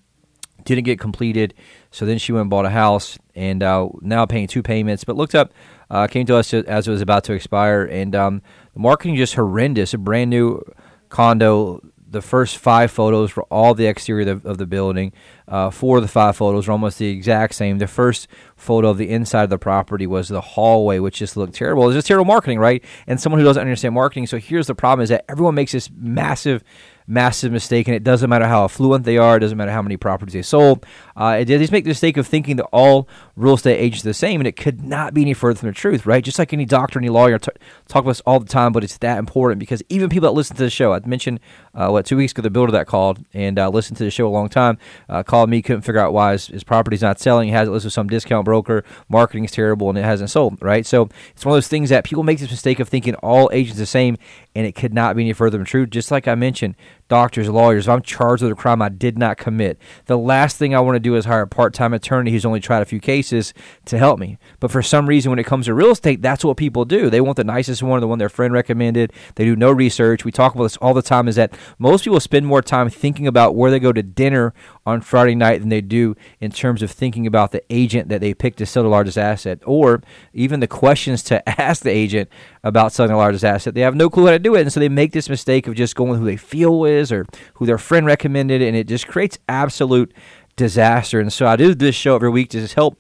didn't 0.66 0.86
get 0.86 1.00
completed. 1.00 1.54
So 1.92 2.06
then 2.06 2.18
she 2.18 2.32
went 2.32 2.42
and 2.42 2.50
bought 2.50 2.66
a 2.66 2.70
house 2.70 3.18
and 3.36 3.64
uh, 3.64 3.90
now 4.02 4.26
paying 4.26 4.48
two 4.48 4.64
payments. 4.64 5.04
But 5.04 5.16
looked 5.16 5.36
up, 5.36 5.54
uh, 5.90 6.08
came 6.08 6.26
to 6.28 6.36
us 6.36 6.54
as 6.54 6.88
it 6.88 6.92
was 6.92 7.02
about 7.02 7.24
to 7.26 7.34
expire, 7.34 7.84
and 7.84 8.16
um, 8.16 8.42
the 8.74 8.80
marketing 8.80 9.16
just 9.16 9.36
horrendous. 9.36 9.94
A 9.94 9.98
brand 9.98 10.30
new 10.30 10.62
condo 11.10 11.82
the 12.12 12.22
first 12.22 12.58
five 12.58 12.92
photos 12.92 13.32
for 13.32 13.44
all 13.44 13.74
the 13.74 13.88
exterior 13.88 14.30
of 14.30 14.44
the, 14.44 14.50
of 14.50 14.58
the 14.58 14.66
building. 14.66 15.14
Uh, 15.48 15.70
four 15.70 15.98
of 15.98 16.04
the 16.04 16.10
five 16.10 16.36
photos 16.36 16.68
are 16.68 16.74
almost 16.74 17.00
the 17.00 17.08
exact 17.08 17.56
same. 17.56 17.78
The 17.78 17.88
first 17.88 18.28
photo 18.58 18.90
of 18.90 18.98
the 18.98 19.10
inside 19.10 19.44
of 19.44 19.50
the 19.50 19.58
property 19.58 20.06
was 20.06 20.28
the 20.28 20.42
hallway, 20.42 21.00
which 21.00 21.18
just 21.18 21.38
looked 21.38 21.54
terrible. 21.54 21.88
It's 21.88 21.96
just 21.96 22.08
terrible 22.08 22.26
marketing, 22.26 22.60
right? 22.60 22.84
And 23.08 23.20
someone 23.20 23.40
who 23.40 23.46
doesn't 23.46 23.62
understand 23.62 23.96
marketing. 23.96 24.28
So 24.28 24.38
here's 24.38 24.68
the 24.68 24.76
problem: 24.76 25.04
is 25.04 25.10
that 25.10 25.24
everyone 25.30 25.56
makes 25.56 25.72
this 25.72 25.90
massive 25.96 26.64
massive 27.12 27.52
mistake, 27.52 27.88
and 27.88 27.96
it 27.96 28.04
doesn't 28.04 28.30
matter 28.30 28.48
how 28.48 28.64
affluent 28.64 29.04
they 29.04 29.18
are, 29.18 29.38
it 29.38 29.42
doesn't 29.42 29.58
matter 29.58 29.72
how 29.72 29.82
many 29.82 29.98
properties 29.98 30.34
they 30.34 30.42
sold. 30.42 30.86
Uh, 31.16 31.38
they 31.38 31.46
just 31.46 31.72
make 31.72 31.84
the 31.84 31.90
mistake 31.90 32.18
of 32.18 32.26
thinking 32.26 32.56
that 32.56 32.66
all 32.72 33.08
real 33.36 33.56
estate 33.56 33.78
agents 33.78 34.06
are 34.06 34.10
the 34.10 34.14
same, 34.14 34.40
and 34.40 34.48
it 34.48 34.56
could 34.56 34.84
not 34.84 35.14
be 35.14 35.22
any 35.22 35.34
further 35.34 35.60
from 35.60 35.70
the 35.70 35.74
truth, 35.74 36.06
right? 36.06 36.24
Just 36.24 36.40
like 36.40 36.54
any 36.54 36.66
doctor, 36.66 37.00
any 37.00 37.10
lawyer 37.10 37.38
t- 37.38 37.52
talk 37.88 38.04
about 38.04 38.12
this 38.12 38.22
all 38.22 38.40
the 38.40 38.48
time, 38.48 38.72
but 38.72 38.84
it's 38.84 38.98
that 39.00 39.18
important 39.18 39.60
because 39.60 39.84
even 39.90 40.10
people 40.10 40.28
that 40.30 40.36
listen 40.36 40.56
to 40.56 40.64
the 40.64 40.70
show, 40.70 40.94
I 40.94 41.02
mentioned 41.06 41.40
uh, 41.74 41.90
what 41.90 42.06
two 42.06 42.18
weeks 42.18 42.32
ago 42.32 42.42
the 42.42 42.50
builder 42.50 42.72
that 42.72 42.88
called 42.88 43.24
and 43.34 43.60
uh, 43.60 43.70
listened 43.70 43.98
to 43.98 44.04
the 44.04 44.12
show 44.12 44.28
a 44.28 44.30
long 44.30 44.50
time 44.50 44.78
uh, 45.10 45.24
called 45.24 45.50
me, 45.50 45.62
couldn't 45.62 45.82
figure 45.82 46.00
out 46.00 46.14
why 46.14 46.34
his, 46.34 46.48
his 46.48 46.64
property's 46.64 47.02
not 47.02 47.20
selling. 47.20 47.50
He 47.50 47.54
has 47.54 47.68
it 47.68 47.72
listed 47.72 47.88
with 47.88 47.94
some 47.94 48.08
discount 48.08 48.46
broker, 48.46 48.84
marketing 49.10 49.46
is 49.46 49.52
terrible, 49.52 49.90
and 49.90 49.98
it 49.98 50.06
hasn't 50.06 50.30
sold, 50.30 50.62
right? 50.62 50.86
So 50.86 51.10
it's 51.32 51.46
one 51.46 51.54
of 51.54 51.58
those 51.58 51.68
things 51.68 51.90
that 51.90 52.04
people 52.04 52.24
make 52.24 52.40
this 52.40 52.52
mistake 52.52 52.80
of 52.80 52.88
thinking 52.88 53.16
all 53.16 53.50
agents 53.52 53.78
are 53.78 53.82
the 53.82 53.86
same, 53.86 54.18
and 54.56 54.66
it 54.66 54.76
could 54.76 54.94
not 54.94 55.16
be 55.16 55.24
any 55.24 55.34
further 55.34 55.58
from 55.58 55.64
the 55.64 55.70
truth. 55.70 55.90
Just 55.90 56.12
like 56.12 56.28
I 56.28 56.36
mentioned, 56.36 56.76
doctors, 57.12 57.50
lawyers, 57.50 57.88
if 57.88 57.90
I'm 57.90 58.02
charged 58.02 58.42
with 58.42 58.54
a 58.54 58.56
crime 58.56 58.82
I 58.82 58.88
did 58.88 59.20
not 59.20 59.38
commit, 59.38 59.78
the 60.06 60.18
last 60.18 60.56
thing 60.56 60.74
I 60.74 60.80
want 60.80 60.96
to 60.96 61.00
do 61.02 61.18
is 61.18 61.26
hire 61.26 61.42
a 61.42 61.48
part 61.48 61.74
time 61.74 61.94
attorney 61.94 62.32
who's 62.32 62.46
only 62.46 62.62
tried 62.62 62.82
a 62.82 62.86
few 62.86 63.02
cases 63.02 63.54
to 63.88 63.98
help 63.98 64.18
me. 64.18 64.38
But 64.62 64.72
for 64.72 64.82
some 64.82 65.10
reason, 65.10 65.30
when 65.30 65.38
it 65.38 65.46
comes 65.46 65.66
to 65.66 65.74
real 65.74 65.92
estate, 65.92 66.22
that's 66.22 66.46
what 66.46 66.56
people 66.56 66.86
do. 66.86 67.10
They 67.10 67.20
want 67.20 67.36
the 67.36 67.44
nicest 67.44 67.84
one, 67.84 68.00
the 68.00 68.08
one 68.08 68.18
their 68.18 68.30
friend 68.30 68.54
recommended. 68.54 69.12
They 69.36 69.44
do 69.44 69.58
no 69.58 69.74
research. 69.74 70.24
We 70.24 70.32
talk 70.32 70.56
about 70.56 70.64
this 70.64 70.78
all 70.78 70.94
the 70.94 71.02
time 71.02 71.28
is 71.28 71.36
that 71.36 71.54
most 71.78 72.06
people 72.06 72.22
spend 72.22 72.48
more 72.48 72.62
time 72.62 72.90
thinking 72.90 73.28
about 73.28 73.56
where 73.58 73.72
they 73.72 73.80
go 73.82 73.92
to 73.92 74.02
dinner 74.02 74.54
on 74.86 75.02
Friday 75.02 75.36
night 75.36 75.60
than 75.60 75.70
they 75.70 75.82
do 75.82 76.16
in 76.40 76.52
terms 76.52 76.82
of 76.82 76.90
thinking 76.90 77.28
about 77.28 77.52
the 77.52 77.64
agent 77.70 78.10
that 78.10 78.20
they 78.20 78.34
picked 78.34 78.58
to 78.58 78.66
sell 78.66 78.84
the 78.84 78.90
largest 78.90 79.18
asset 79.18 79.60
or 79.66 80.02
even 80.34 80.60
the 80.60 80.68
questions 80.68 81.22
to 81.24 81.48
ask 81.62 81.84
the 81.84 81.92
agent 81.92 82.30
about 82.64 82.92
selling 82.92 83.12
the 83.12 83.18
largest 83.18 83.46
asset. 83.46 83.76
They 83.76 83.82
have 83.82 83.96
no 83.96 84.10
clue 84.10 84.26
how 84.26 84.32
to 84.32 84.40
do 84.40 84.56
it. 84.56 84.62
And 84.62 84.74
so 84.74 84.80
they 84.80 84.90
make 84.90 85.12
this 85.12 85.30
mistake 85.30 85.68
of 85.68 85.76
just 85.76 85.96
going 85.96 86.20
who 86.20 86.26
they 86.26 86.38
feel 86.38 86.86
is 86.86 87.12
or 87.12 87.26
who 87.56 87.66
their 87.66 87.78
friend 87.78 88.06
recommended. 88.06 88.62
And 88.62 88.76
it 88.76 88.88
just 88.88 89.08
creates 89.08 89.38
absolute 89.48 90.14
disaster. 90.56 91.20
And 91.20 91.32
so 91.32 91.46
I 91.46 91.56
do 91.56 91.76
this 91.76 91.96
show 91.96 92.16
every 92.16 92.30
week 92.30 92.50
to 92.52 92.60
just 92.60 92.74
help 92.74 92.98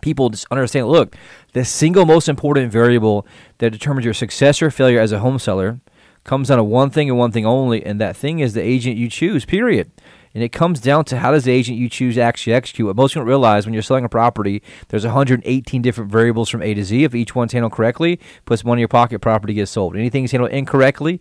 people 0.00 0.28
just 0.28 0.46
understand 0.50 0.88
look, 0.88 1.16
the 1.52 1.64
single 1.64 2.04
most 2.04 2.28
important 2.28 2.70
variable 2.70 3.26
that 3.58 3.70
determines 3.70 4.04
your 4.04 4.14
success 4.14 4.60
or 4.60 4.70
failure 4.70 5.00
as 5.00 5.12
a 5.12 5.20
home 5.20 5.38
seller 5.38 5.80
comes 6.24 6.48
down 6.48 6.58
to 6.58 6.64
one 6.64 6.90
thing 6.90 7.08
and 7.08 7.18
one 7.18 7.30
thing 7.30 7.46
only, 7.46 7.84
and 7.84 8.00
that 8.00 8.16
thing 8.16 8.40
is 8.40 8.54
the 8.54 8.62
agent 8.62 8.96
you 8.96 9.08
choose, 9.08 9.44
period. 9.44 9.90
And 10.34 10.42
it 10.42 10.50
comes 10.50 10.80
down 10.80 11.04
to 11.06 11.18
how 11.18 11.30
does 11.30 11.44
the 11.44 11.52
agent 11.52 11.78
you 11.78 11.88
choose 11.88 12.18
actually 12.18 12.54
execute. 12.54 12.86
What 12.86 12.96
most 12.96 13.12
people 13.12 13.22
don't 13.22 13.28
realize 13.28 13.66
when 13.66 13.72
you're 13.72 13.82
selling 13.82 14.04
a 14.04 14.08
property, 14.08 14.62
there's 14.88 15.04
118 15.04 15.80
different 15.80 16.10
variables 16.10 16.48
from 16.48 16.60
A 16.62 16.74
to 16.74 16.84
Z. 16.84 17.04
If 17.04 17.14
each 17.14 17.34
one's 17.34 17.52
handled 17.52 17.72
correctly, 17.72 18.18
puts 18.44 18.64
money 18.64 18.80
in 18.80 18.80
your 18.80 18.88
pocket, 18.88 19.20
property 19.20 19.54
gets 19.54 19.70
sold. 19.70 19.96
Anything's 19.96 20.32
handled 20.32 20.50
incorrectly, 20.50 21.20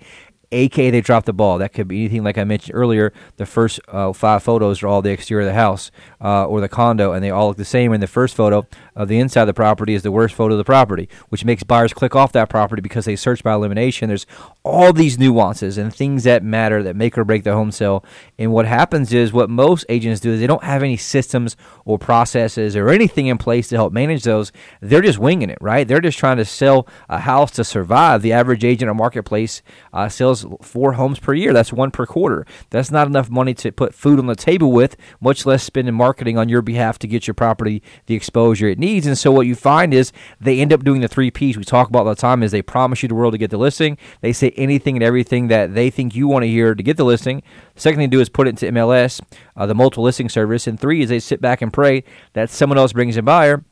aka 0.53 0.89
they 0.89 1.01
dropped 1.01 1.25
the 1.25 1.33
ball. 1.33 1.57
That 1.57 1.73
could 1.73 1.87
be 1.87 2.01
anything 2.01 2.23
like 2.23 2.37
I 2.37 2.43
mentioned 2.43 2.75
earlier. 2.75 3.11
The 3.37 3.45
first 3.45 3.79
uh, 3.87 4.13
five 4.13 4.43
photos 4.43 4.81
are 4.83 4.87
all 4.87 5.01
the 5.01 5.11
exterior 5.11 5.41
of 5.41 5.47
the 5.47 5.59
house 5.59 5.91
uh, 6.21 6.45
or 6.45 6.61
the 6.61 6.69
condo, 6.69 7.11
and 7.11 7.23
they 7.23 7.31
all 7.31 7.47
look 7.47 7.57
the 7.57 7.65
same. 7.65 7.93
In 7.93 8.01
the 8.01 8.07
first 8.07 8.35
photo 8.35 8.65
the 8.95 9.19
inside 9.19 9.41
of 9.41 9.47
the 9.47 9.53
property 9.53 9.93
is 9.93 10.03
the 10.03 10.11
worst 10.11 10.35
photo 10.35 10.53
of 10.53 10.57
the 10.57 10.63
property, 10.63 11.09
which 11.29 11.45
makes 11.45 11.63
buyers 11.63 11.93
click 11.93 12.15
off 12.15 12.31
that 12.33 12.49
property 12.49 12.81
because 12.81 13.05
they 13.05 13.15
search 13.15 13.43
by 13.43 13.53
elimination. 13.53 14.07
There's 14.07 14.25
all 14.63 14.93
these 14.93 15.17
nuances 15.17 15.77
and 15.77 15.93
things 15.93 16.23
that 16.23 16.43
matter 16.43 16.83
that 16.83 16.95
make 16.95 17.17
or 17.17 17.23
break 17.23 17.43
the 17.43 17.53
home 17.53 17.71
sale. 17.71 18.05
And 18.37 18.51
what 18.51 18.65
happens 18.65 19.13
is 19.13 19.33
what 19.33 19.49
most 19.49 19.85
agents 19.89 20.21
do 20.21 20.31
is 20.31 20.39
they 20.39 20.47
don't 20.47 20.63
have 20.63 20.83
any 20.83 20.97
systems 20.97 21.57
or 21.85 21.97
processes 21.97 22.75
or 22.75 22.89
anything 22.89 23.27
in 23.27 23.37
place 23.37 23.67
to 23.69 23.75
help 23.75 23.93
manage 23.93 24.23
those. 24.23 24.51
They're 24.81 25.01
just 25.01 25.19
winging 25.19 25.49
it, 25.49 25.57
right? 25.59 25.87
They're 25.87 25.99
just 25.99 26.17
trying 26.17 26.37
to 26.37 26.45
sell 26.45 26.87
a 27.09 27.19
house 27.19 27.51
to 27.51 27.63
survive. 27.63 28.21
The 28.21 28.33
average 28.33 28.63
agent 28.63 28.89
or 28.89 28.93
marketplace 28.93 29.61
uh, 29.91 30.09
sells 30.09 30.45
four 30.61 30.93
homes 30.93 31.19
per 31.19 31.33
year. 31.33 31.53
That's 31.53 31.73
one 31.73 31.91
per 31.91 32.05
quarter. 32.05 32.45
That's 32.69 32.91
not 32.91 33.07
enough 33.07 33.29
money 33.29 33.53
to 33.55 33.71
put 33.71 33.93
food 33.93 34.19
on 34.19 34.27
the 34.27 34.35
table 34.35 34.71
with, 34.71 34.95
much 35.19 35.45
less 35.45 35.63
spend 35.63 35.87
in 35.87 35.95
marketing 35.95 36.37
on 36.37 36.49
your 36.49 36.61
behalf 36.61 36.99
to 36.99 37.07
get 37.07 37.27
your 37.27 37.33
property 37.33 37.81
the 38.05 38.15
exposure 38.15 38.67
it 38.67 38.79
needs. 38.83 39.07
And 39.07 39.17
so 39.17 39.31
what 39.31 39.47
you 39.47 39.55
find 39.55 39.93
is 39.93 40.11
they 40.39 40.59
end 40.59 40.73
up 40.73 40.83
doing 40.83 41.01
the 41.01 41.07
three 41.07 41.31
P's 41.31 41.57
we 41.57 41.63
talk 41.63 41.89
about 41.89 42.05
all 42.05 42.13
the 42.13 42.15
time 42.15 42.43
is 42.43 42.51
they 42.51 42.61
promise 42.61 43.01
you 43.01 43.09
the 43.09 43.15
world 43.15 43.33
to 43.33 43.37
get 43.37 43.51
the 43.51 43.57
listing. 43.57 43.97
They 44.21 44.33
say 44.33 44.51
anything 44.55 44.95
and 44.95 45.03
everything 45.03 45.47
that 45.47 45.73
they 45.73 45.89
think 45.89 46.15
you 46.15 46.27
want 46.27 46.43
to 46.43 46.47
hear 46.47 46.75
to 46.75 46.83
get 46.83 46.97
the 46.97 47.05
listing. 47.05 47.41
Second 47.75 47.99
thing 47.99 48.09
to 48.09 48.17
do 48.17 48.21
is 48.21 48.29
put 48.29 48.47
it 48.47 48.51
into 48.51 48.71
MLS, 48.71 49.21
uh, 49.55 49.65
the 49.65 49.75
multiple 49.75 50.03
listing 50.03 50.29
service. 50.29 50.67
And 50.67 50.79
three 50.79 51.01
is 51.01 51.09
they 51.09 51.19
sit 51.19 51.41
back 51.41 51.61
and 51.61 51.71
pray 51.71 52.03
that 52.33 52.49
someone 52.49 52.77
else 52.77 52.93
brings 52.93 53.17
a 53.17 53.21
buyer 53.21 53.63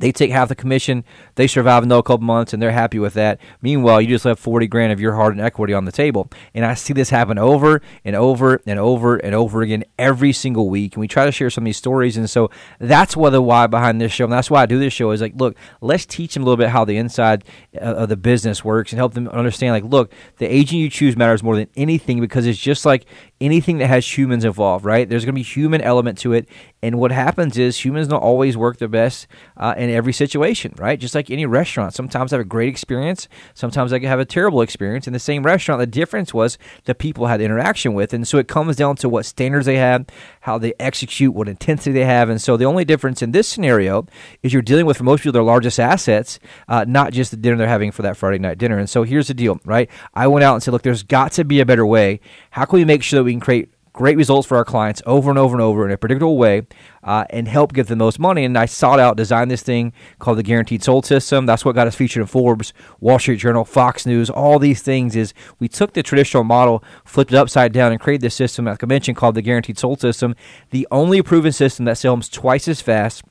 they 0.00 0.12
take 0.12 0.30
half 0.30 0.48
the 0.48 0.54
commission. 0.54 1.04
They 1.36 1.46
survive 1.46 1.82
in 1.82 1.92
a 1.92 2.02
couple 2.02 2.24
months, 2.24 2.52
and 2.52 2.62
they're 2.62 2.72
happy 2.72 2.98
with 2.98 3.14
that. 3.14 3.38
Meanwhile, 3.62 4.00
you 4.00 4.08
just 4.08 4.24
left 4.24 4.40
forty 4.42 4.66
grand 4.66 4.92
of 4.92 5.00
your 5.00 5.14
hard 5.14 5.34
and 5.34 5.40
equity 5.40 5.72
on 5.72 5.84
the 5.84 5.92
table. 5.92 6.30
And 6.54 6.64
I 6.64 6.74
see 6.74 6.92
this 6.92 7.10
happen 7.10 7.38
over 7.38 7.80
and 8.04 8.16
over 8.16 8.60
and 8.66 8.78
over 8.78 9.16
and 9.16 9.34
over 9.34 9.62
again 9.62 9.84
every 9.98 10.32
single 10.32 10.68
week. 10.68 10.94
And 10.94 11.00
we 11.00 11.08
try 11.08 11.26
to 11.26 11.32
share 11.32 11.50
some 11.50 11.62
of 11.62 11.66
these 11.66 11.76
stories, 11.76 12.16
and 12.16 12.28
so 12.28 12.50
that's 12.78 13.16
what 13.16 13.30
the 13.30 13.42
why 13.42 13.66
behind 13.66 14.00
this 14.00 14.12
show, 14.12 14.24
and 14.24 14.32
that's 14.32 14.50
why 14.50 14.62
I 14.62 14.66
do 14.66 14.78
this 14.78 14.92
show 14.92 15.10
is 15.10 15.20
like, 15.20 15.34
look, 15.36 15.56
let's 15.80 16.06
teach 16.06 16.34
them 16.34 16.42
a 16.42 16.46
little 16.46 16.56
bit 16.56 16.70
how 16.70 16.84
the 16.84 16.96
inside 16.96 17.44
uh, 17.76 17.84
of 17.84 18.08
the 18.08 18.16
business 18.16 18.64
works 18.64 18.92
and 18.92 18.98
help 18.98 19.14
them 19.14 19.28
understand. 19.28 19.72
Like, 19.72 19.84
look, 19.84 20.12
the 20.38 20.46
agent 20.46 20.80
you 20.80 20.90
choose 20.90 21.16
matters 21.16 21.42
more 21.42 21.56
than 21.56 21.68
anything 21.76 22.20
because 22.20 22.46
it's 22.46 22.58
just 22.58 22.84
like 22.86 23.04
anything 23.40 23.78
that 23.78 23.86
has 23.86 24.18
humans 24.18 24.44
involved, 24.44 24.84
right? 24.84 25.08
There's 25.08 25.24
going 25.24 25.34
to 25.34 25.38
be 25.38 25.42
human 25.42 25.80
element 25.80 26.18
to 26.18 26.32
it, 26.32 26.48
and 26.82 26.98
what 26.98 27.12
happens 27.12 27.56
is 27.56 27.84
humans 27.84 28.08
don't 28.08 28.22
always 28.22 28.56
work 28.56 28.76
their 28.76 28.88
best 28.88 29.26
uh, 29.56 29.74
in 29.76 29.88
every 29.88 30.12
situation, 30.12 30.74
right? 30.76 31.00
Just 31.00 31.14
like 31.14 31.30
any 31.30 31.46
restaurant, 31.46 31.94
sometimes 31.94 32.32
I 32.32 32.36
have 32.36 32.44
a 32.44 32.48
great 32.48 32.68
experience, 32.68 33.28
sometimes 33.54 33.92
I 33.92 33.98
can 33.98 34.08
have 34.08 34.20
a 34.20 34.24
terrible 34.24 34.60
experience 34.60 35.06
in 35.06 35.12
the 35.12 35.18
same 35.18 35.42
restaurant. 35.42 35.80
The 35.80 35.86
difference 35.86 36.34
was 36.34 36.58
the 36.84 36.94
people 36.94 37.24
I 37.24 37.30
had 37.30 37.40
interaction 37.40 37.94
with, 37.94 38.12
and 38.12 38.28
so 38.28 38.38
it 38.38 38.46
comes 38.46 38.76
down 38.76 38.96
to 38.96 39.08
what 39.08 39.24
standards 39.24 39.66
they 39.66 39.76
have, 39.76 40.06
how 40.42 40.58
they 40.58 40.74
execute, 40.78 41.34
what 41.34 41.48
intensity 41.48 41.92
they 41.92 42.04
have, 42.04 42.28
and 42.28 42.40
so 42.40 42.56
the 42.56 42.64
only 42.66 42.84
difference 42.84 43.22
in 43.22 43.32
this 43.32 43.48
scenario 43.48 44.06
is 44.42 44.52
you're 44.52 44.62
dealing 44.62 44.86
with 44.86 44.98
for 44.98 45.04
most 45.04 45.20
people 45.22 45.32
their 45.32 45.42
largest 45.42 45.80
assets, 45.80 46.38
uh, 46.68 46.84
not 46.86 47.12
just 47.12 47.30
the 47.30 47.36
dinner 47.36 47.56
they're 47.56 47.68
having 47.68 47.90
for 47.90 48.02
that 48.02 48.16
Friday 48.16 48.38
night 48.38 48.58
dinner. 48.58 48.78
And 48.78 48.90
so 48.90 49.02
here's 49.02 49.28
the 49.28 49.34
deal, 49.34 49.60
right? 49.64 49.88
I 50.12 50.26
went 50.26 50.44
out 50.44 50.54
and 50.54 50.62
said, 50.62 50.72
look, 50.72 50.82
there's 50.82 51.02
got 51.02 51.32
to 51.32 51.44
be 51.44 51.60
a 51.60 51.66
better 51.66 51.86
way. 51.86 52.20
How 52.50 52.64
can 52.64 52.78
we 52.78 52.84
make 52.84 53.02
sure 53.02 53.18
that 53.18 53.24
we 53.24 53.30
we 53.30 53.34
can 53.34 53.40
create 53.40 53.70
great 53.92 54.16
results 54.16 54.46
for 54.46 54.56
our 54.56 54.64
clients 54.64 55.02
over 55.06 55.30
and 55.30 55.38
over 55.38 55.54
and 55.54 55.62
over 55.62 55.84
in 55.84 55.90
a 55.90 55.96
predictable 55.96 56.38
way 56.38 56.66
uh, 57.02 57.24
and 57.30 57.48
help 57.48 57.72
get 57.72 57.88
the 57.88 57.96
most 57.96 58.18
money. 58.18 58.44
And 58.44 58.56
I 58.56 58.66
sought 58.66 59.00
out, 59.00 59.16
designed 59.16 59.50
this 59.50 59.62
thing 59.62 59.92
called 60.18 60.38
the 60.38 60.42
Guaranteed 60.42 60.82
Sold 60.82 61.06
System. 61.06 61.46
That's 61.46 61.64
what 61.64 61.74
got 61.74 61.86
us 61.86 61.94
featured 61.94 62.20
in 62.20 62.26
Forbes, 62.26 62.72
Wall 63.00 63.18
Street 63.18 63.36
Journal, 63.36 63.64
Fox 63.64 64.06
News, 64.06 64.30
all 64.30 64.58
these 64.58 64.82
things. 64.82 65.16
Is 65.16 65.34
we 65.58 65.68
took 65.68 65.94
the 65.94 66.02
traditional 66.02 66.44
model, 66.44 66.84
flipped 67.04 67.32
it 67.32 67.36
upside 67.36 67.72
down, 67.72 67.92
and 67.92 68.00
created 68.00 68.22
this 68.22 68.34
system, 68.34 68.64
like 68.64 68.82
I 68.82 68.86
mentioned, 68.86 69.16
called 69.16 69.34
the 69.34 69.42
Guaranteed 69.42 69.78
Sold 69.78 70.00
System, 70.00 70.34
the 70.70 70.86
only 70.90 71.22
proven 71.22 71.52
system 71.52 71.84
that 71.86 71.98
sells 71.98 72.28
twice 72.28 72.68
as 72.68 72.80
fast 72.80 73.22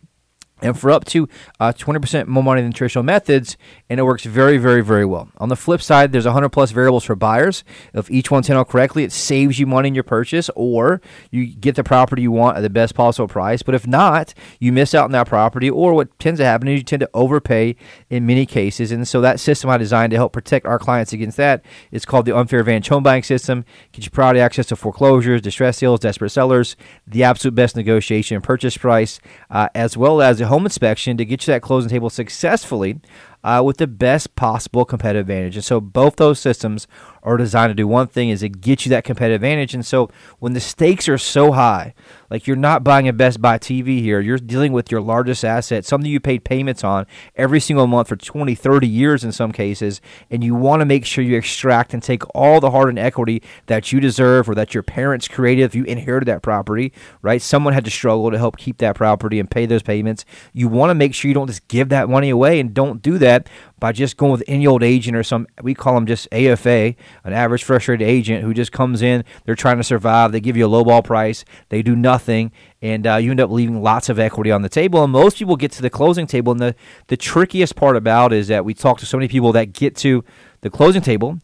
and 0.61 0.79
for 0.79 0.91
up 0.91 1.05
to 1.05 1.27
uh, 1.59 1.73
20% 1.73 2.27
more 2.27 2.43
money 2.43 2.61
than 2.61 2.71
traditional 2.71 3.03
methods, 3.03 3.57
and 3.89 3.99
it 3.99 4.03
works 4.03 4.25
very, 4.25 4.57
very, 4.57 4.81
very 4.81 5.05
well. 5.05 5.29
On 5.37 5.49
the 5.49 5.55
flip 5.55 5.81
side, 5.81 6.11
there's 6.11 6.25
100 6.25 6.49
plus 6.49 6.71
variables 6.71 7.03
for 7.03 7.15
buyers. 7.15 7.63
If 7.93 8.09
each 8.11 8.31
one's 8.31 8.47
handled 8.47 8.69
correctly, 8.69 9.03
it 9.03 9.11
saves 9.11 9.59
you 9.59 9.65
money 9.65 9.87
in 9.87 9.95
your 9.95 10.03
purchase, 10.03 10.49
or 10.55 11.01
you 11.31 11.47
get 11.47 11.75
the 11.75 11.83
property 11.83 12.21
you 12.21 12.31
want 12.31 12.57
at 12.57 12.61
the 12.61 12.69
best 12.69 12.95
possible 12.95 13.27
price. 13.27 13.61
But 13.61 13.75
if 13.75 13.87
not, 13.87 14.33
you 14.59 14.71
miss 14.71 14.93
out 14.93 15.05
on 15.05 15.11
that 15.11 15.27
property, 15.27 15.69
or 15.69 15.93
what 15.93 16.17
tends 16.19 16.39
to 16.39 16.45
happen 16.45 16.67
is 16.67 16.79
you 16.79 16.83
tend 16.83 17.01
to 17.01 17.09
overpay 17.13 17.75
in 18.09 18.25
many 18.25 18.45
cases. 18.45 18.91
And 18.91 19.07
so 19.07 19.21
that 19.21 19.39
system 19.39 19.69
I 19.69 19.77
designed 19.77 20.11
to 20.11 20.17
help 20.17 20.33
protect 20.33 20.65
our 20.65 20.79
clients 20.79 21.13
against 21.13 21.37
that 21.37 21.63
is 21.91 22.05
called 22.05 22.25
the 22.25 22.35
Unfair 22.35 22.59
Advantage 22.59 22.89
Home 22.89 23.03
Buying 23.03 23.23
System. 23.23 23.65
Gives 23.91 24.05
you 24.05 24.11
priority 24.11 24.39
access 24.39 24.67
to 24.67 24.75
foreclosures, 24.75 25.41
distress 25.41 25.77
sales, 25.77 25.99
desperate 25.99 26.31
sellers, 26.31 26.75
the 27.07 27.23
absolute 27.23 27.55
best 27.55 27.75
negotiation 27.75 28.35
and 28.35 28.43
purchase 28.43 28.77
price, 28.77 29.19
uh, 29.49 29.69
as 29.75 29.95
well 29.95 30.21
as 30.21 30.39
home 30.49 30.65
inspection 30.65 31.15
to 31.17 31.25
get 31.25 31.47
you 31.47 31.53
that 31.53 31.61
closing 31.61 31.89
table 31.89 32.09
successfully 32.09 32.99
uh, 33.43 33.61
with 33.65 33.77
the 33.77 33.87
best 33.87 34.35
possible 34.35 34.85
competitive 34.85 35.21
advantage. 35.21 35.55
And 35.55 35.65
so 35.65 35.79
both 35.79 36.17
those 36.17 36.39
systems 36.39 36.87
are 37.23 37.37
designed 37.37 37.69
to 37.69 37.75
do 37.75 37.87
one 37.87 38.07
thing 38.07 38.29
is 38.29 38.39
to 38.39 38.49
get 38.49 38.85
you 38.85 38.89
that 38.89 39.03
competitive 39.03 39.35
advantage. 39.35 39.73
And 39.73 39.85
so 39.85 40.09
when 40.39 40.53
the 40.53 40.59
stakes 40.59 41.09
are 41.09 41.17
so 41.17 41.51
high, 41.51 41.93
like 42.29 42.47
you're 42.47 42.55
not 42.55 42.83
buying 42.83 43.07
a 43.07 43.13
Best 43.13 43.41
Buy 43.41 43.57
TV 43.57 44.01
here, 44.01 44.19
you're 44.19 44.37
dealing 44.37 44.71
with 44.71 44.91
your 44.91 45.01
largest 45.01 45.43
asset, 45.43 45.85
something 45.85 46.09
you 46.09 46.19
paid 46.19 46.43
payments 46.43 46.83
on 46.83 47.05
every 47.35 47.59
single 47.59 47.87
month 47.87 48.07
for 48.09 48.15
20, 48.15 48.55
30 48.55 48.87
years 48.87 49.23
in 49.23 49.31
some 49.31 49.51
cases, 49.51 49.99
and 50.29 50.43
you 50.43 50.55
want 50.55 50.81
to 50.81 50.85
make 50.85 51.05
sure 51.05 51.23
you 51.23 51.37
extract 51.37 51.93
and 51.93 52.03
take 52.03 52.23
all 52.35 52.59
the 52.59 52.71
hard 52.71 52.89
and 52.89 52.99
equity 52.99 53.41
that 53.65 53.91
you 53.91 53.99
deserve 53.99 54.49
or 54.49 54.55
that 54.55 54.73
your 54.73 54.83
parents 54.83 55.27
created 55.27 55.63
if 55.63 55.75
you 55.75 55.83
inherited 55.85 56.27
that 56.27 56.41
property, 56.41 56.93
right? 57.21 57.41
Someone 57.41 57.73
had 57.73 57.85
to 57.85 57.91
struggle 57.91 58.31
to 58.31 58.37
help 58.37 58.57
keep 58.57 58.77
that 58.77 58.95
property 58.95 59.39
and 59.39 59.49
pay 59.49 59.65
those 59.65 59.83
payments. 59.83 60.23
You 60.53 60.67
want 60.67 60.91
to 60.91 60.95
make 60.95 61.13
sure 61.13 61.27
you 61.27 61.35
don't 61.35 61.47
just 61.47 61.67
give 61.67 61.89
that 61.89 62.09
money 62.09 62.29
away 62.29 62.59
and 62.59 62.73
don't 62.73 63.01
do 63.01 63.17
that 63.17 63.28
that 63.29 63.47
by 63.79 63.91
just 63.91 64.17
going 64.17 64.31
with 64.31 64.43
any 64.47 64.67
old 64.67 64.83
agent 64.83 65.15
or 65.15 65.23
some 65.23 65.47
we 65.61 65.73
call 65.73 65.95
them 65.95 66.05
just 66.05 66.27
AFA, 66.31 66.95
an 67.23 67.33
average 67.33 67.63
frustrated 67.63 68.07
agent 68.07 68.43
who 68.43 68.53
just 68.53 68.71
comes 68.71 69.01
in, 69.01 69.23
they're 69.45 69.55
trying 69.55 69.77
to 69.77 69.83
survive, 69.83 70.31
they 70.31 70.39
give 70.39 70.57
you 70.57 70.65
a 70.65 70.67
low 70.67 70.83
ball 70.83 71.01
price, 71.01 71.45
they 71.69 71.81
do 71.81 71.95
nothing, 71.95 72.51
and 72.81 73.07
uh, 73.07 73.15
you 73.15 73.31
end 73.31 73.39
up 73.39 73.49
leaving 73.49 73.81
lots 73.81 74.09
of 74.09 74.19
equity 74.19 74.51
on 74.51 74.61
the 74.61 74.69
table. 74.69 75.03
And 75.03 75.11
most 75.11 75.37
people 75.37 75.55
get 75.55 75.71
to 75.73 75.81
the 75.81 75.89
closing 75.89 76.27
table, 76.27 76.51
and 76.51 76.59
the 76.59 76.75
the 77.07 77.17
trickiest 77.17 77.75
part 77.75 77.95
about 77.95 78.33
is 78.33 78.47
that 78.47 78.65
we 78.65 78.73
talk 78.73 78.99
to 78.99 79.05
so 79.05 79.17
many 79.17 79.27
people 79.27 79.51
that 79.53 79.73
get 79.73 79.95
to 79.97 80.23
the 80.61 80.69
closing 80.69 81.01
table 81.01 81.39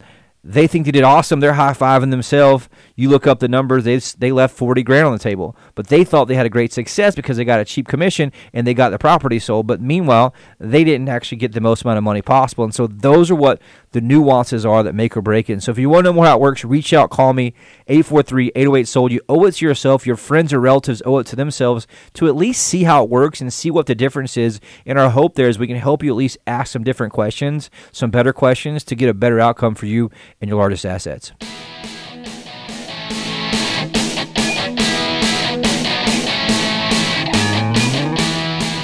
they 0.48 0.68
think 0.68 0.84
they 0.84 0.92
did 0.92 1.02
awesome. 1.02 1.40
They're 1.40 1.54
high 1.54 1.72
fiving 1.72 2.12
themselves. 2.12 2.68
You 2.94 3.08
look 3.08 3.26
up 3.26 3.40
the 3.40 3.48
numbers; 3.48 3.82
they 3.82 3.96
they 3.96 4.30
left 4.30 4.56
forty 4.56 4.84
grand 4.84 5.06
on 5.06 5.12
the 5.12 5.18
table, 5.18 5.56
but 5.74 5.88
they 5.88 6.04
thought 6.04 6.26
they 6.26 6.36
had 6.36 6.46
a 6.46 6.50
great 6.50 6.72
success 6.72 7.16
because 7.16 7.36
they 7.36 7.44
got 7.44 7.58
a 7.58 7.64
cheap 7.64 7.88
commission 7.88 8.30
and 8.52 8.64
they 8.64 8.72
got 8.72 8.90
the 8.90 8.98
property 8.98 9.40
sold. 9.40 9.66
But 9.66 9.80
meanwhile, 9.80 10.34
they 10.60 10.84
didn't 10.84 11.08
actually 11.08 11.38
get 11.38 11.52
the 11.52 11.60
most 11.60 11.82
amount 11.82 11.98
of 11.98 12.04
money 12.04 12.22
possible. 12.22 12.62
And 12.62 12.74
so 12.74 12.86
those 12.86 13.28
are 13.30 13.34
what 13.34 13.60
the 13.90 14.00
nuances 14.00 14.64
are 14.64 14.82
that 14.82 14.94
make 14.94 15.16
or 15.16 15.22
break 15.22 15.50
it. 15.50 15.54
And 15.54 15.62
so 15.62 15.72
if 15.72 15.78
you 15.78 15.88
want 15.88 16.04
to 16.04 16.10
know 16.10 16.14
more 16.14 16.26
how 16.26 16.36
it 16.36 16.40
works, 16.40 16.64
reach 16.64 16.92
out, 16.92 17.10
call 17.10 17.32
me 17.32 17.54
843-808 17.88 18.86
sold. 18.86 19.10
You 19.10 19.22
owe 19.28 19.46
it 19.46 19.52
to 19.52 19.64
yourself. 19.64 20.06
Your 20.06 20.16
friends 20.16 20.52
or 20.52 20.60
relatives 20.60 21.02
owe 21.04 21.18
it 21.18 21.26
to 21.28 21.36
themselves 21.36 21.86
to 22.14 22.28
at 22.28 22.36
least 22.36 22.62
see 22.62 22.84
how 22.84 23.02
it 23.02 23.10
works 23.10 23.40
and 23.40 23.52
see 23.52 23.70
what 23.70 23.86
the 23.86 23.94
difference 23.94 24.36
is. 24.36 24.60
And 24.84 24.98
our 24.98 25.10
hope 25.10 25.34
there 25.34 25.48
is 25.48 25.58
we 25.58 25.66
can 25.66 25.76
help 25.76 26.02
you 26.02 26.10
at 26.10 26.16
least 26.16 26.38
ask 26.46 26.72
some 26.72 26.84
different 26.84 27.12
questions, 27.12 27.70
some 27.90 28.10
better 28.10 28.32
questions 28.32 28.84
to 28.84 28.94
get 28.94 29.08
a 29.08 29.14
better 29.14 29.40
outcome 29.40 29.74
for 29.74 29.86
you 29.86 30.10
and 30.46 30.50
your 30.50 30.60
largest 30.60 30.86
assets. 30.86 31.32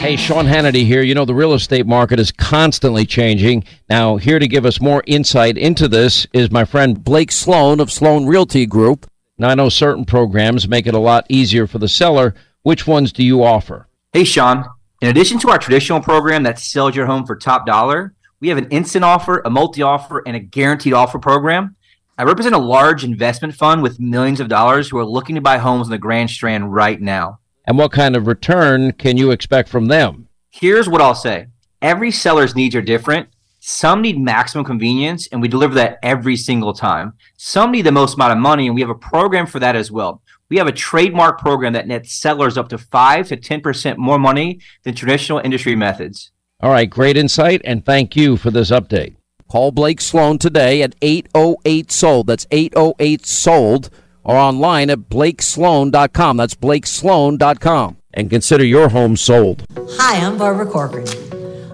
Hey, 0.01 0.17
Sean 0.17 0.47
Hannity 0.47 0.85
here. 0.85 1.03
You 1.03 1.15
know, 1.15 1.25
the 1.25 1.35
real 1.35 1.55
estate 1.55 1.87
market 1.87 2.19
is 2.19 2.33
constantly 2.33 3.07
changing. 3.07 3.63
Now, 3.89 4.17
here 4.17 4.41
to 4.41 4.49
give 4.49 4.67
us 4.67 4.81
more 4.81 5.05
insight 5.07 5.57
into 5.57 5.87
this 5.87 6.27
is 6.33 6.51
my 6.51 6.65
friend 6.65 7.05
Blake 7.05 7.31
Sloan 7.31 7.79
of 7.79 7.93
Sloan 7.93 8.27
Realty 8.27 8.67
Group. 8.67 9.07
Now, 9.39 9.51
I 9.51 9.55
know 9.55 9.69
certain 9.69 10.05
programs 10.05 10.67
make 10.67 10.89
it 10.89 10.95
a 10.95 10.99
lot 10.99 11.27
easier 11.29 11.69
for 11.69 11.79
the 11.79 11.89
seller. 11.89 12.35
Which 12.63 12.89
ones 12.89 13.13
do 13.13 13.23
you 13.23 13.45
offer? 13.45 13.87
Hey, 14.13 14.25
Sean. 14.25 14.65
In 15.01 15.09
addition 15.09 15.39
to 15.41 15.51
our 15.51 15.59
traditional 15.59 16.01
program 16.01 16.43
that 16.43 16.59
sells 16.59 16.97
your 16.97 17.07
home 17.07 17.25
for 17.25 17.37
top 17.37 17.67
dollar, 17.67 18.15
we 18.43 18.49
have 18.49 18.59
an 18.59 18.69
instant 18.71 19.05
offer, 19.05 19.41
a 19.45 19.51
multi 19.51 19.83
offer, 19.83 20.21
and 20.27 20.35
a 20.35 20.41
guaranteed 20.41 20.93
offer 20.93 21.21
program. 21.21 21.77
I 22.19 22.25
represent 22.25 22.57
a 22.57 22.59
large 22.59 23.05
investment 23.05 23.55
fund 23.55 23.85
with 23.85 24.01
millions 24.01 24.41
of 24.41 24.49
dollars 24.49 24.91
who 24.91 24.99
are 24.99 25.05
looking 25.05 25.37
to 25.37 25.41
buy 25.41 25.59
homes 25.59 25.87
in 25.87 25.93
the 25.93 25.99
Grand 25.99 26.29
Strand 26.29 26.75
right 26.75 27.01
now. 27.01 27.39
And 27.67 27.79
what 27.79 27.93
kind 27.93 28.17
of 28.17 28.27
return 28.27 28.93
can 28.95 29.17
you 29.17 29.31
expect 29.31 29.69
from 29.69 29.87
them? 29.87 30.29
Here's 30.51 30.89
what 30.89 31.01
I'll 31.01 31.15
say 31.15 31.47
every 31.81 32.11
seller's 32.11 32.57
needs 32.57 32.75
are 32.75 32.83
different. 32.83 33.29
Some 33.61 34.03
need 34.03 34.19
maximum 34.19 34.65
convenience, 34.65 35.29
and 35.29 35.41
we 35.41 35.47
deliver 35.47 35.75
that 35.75 36.01
every 36.03 36.35
single 36.35 36.73
time. 36.73 37.13
Some 37.37 37.71
need 37.71 37.83
the 37.83 37.93
most 37.93 38.15
amount 38.15 38.33
of 38.33 38.39
money, 38.39 38.67
and 38.67 38.75
we 38.75 38.81
have 38.81 38.91
a 38.91 38.95
program 38.97 39.47
for 39.47 39.61
that 39.61 39.77
as 39.77 39.93
well. 39.93 40.21
We 40.51 40.57
have 40.57 40.67
a 40.67 40.73
trademark 40.73 41.39
program 41.39 41.75
that 41.75 41.87
nets 41.87 42.13
sellers 42.13 42.59
up 42.59 42.69
to 42.71 42.79
5 42.79 43.29
to 43.29 43.37
10% 43.37 43.99
more 43.99 44.19
money 44.19 44.59
than 44.83 44.97
traditional 44.97 45.39
industry 45.39 45.77
methods. 45.77 46.33
All 46.63 46.71
right, 46.71 46.89
great 46.89 47.17
insight, 47.17 47.61
and 47.65 47.85
thank 47.85 48.15
you 48.15 48.37
for 48.37 48.53
this 48.53 48.71
update. 48.71 49.17
Call 49.49 49.73
Blake 49.73 50.01
Sloan 50.01 50.39
today 50.39 50.83
at 50.83 50.95
808 51.03 51.91
SOLD. 51.91 52.29
That's 52.29 52.47
808 52.53 53.27
SOLD 53.27 53.91
or 54.23 54.37
online 54.37 54.89
at 54.89 55.01
blakesloan.com. 55.01 56.37
That's 56.37 56.55
blakesloan.com. 56.55 57.97
And 58.15 58.31
consider 58.31 58.65
your 58.65 58.91
home 58.91 59.17
sold. 59.17 59.67
Hi, 59.99 60.25
I'm 60.25 60.39
Barbara 60.39 60.67
Corcoran. 60.67 61.09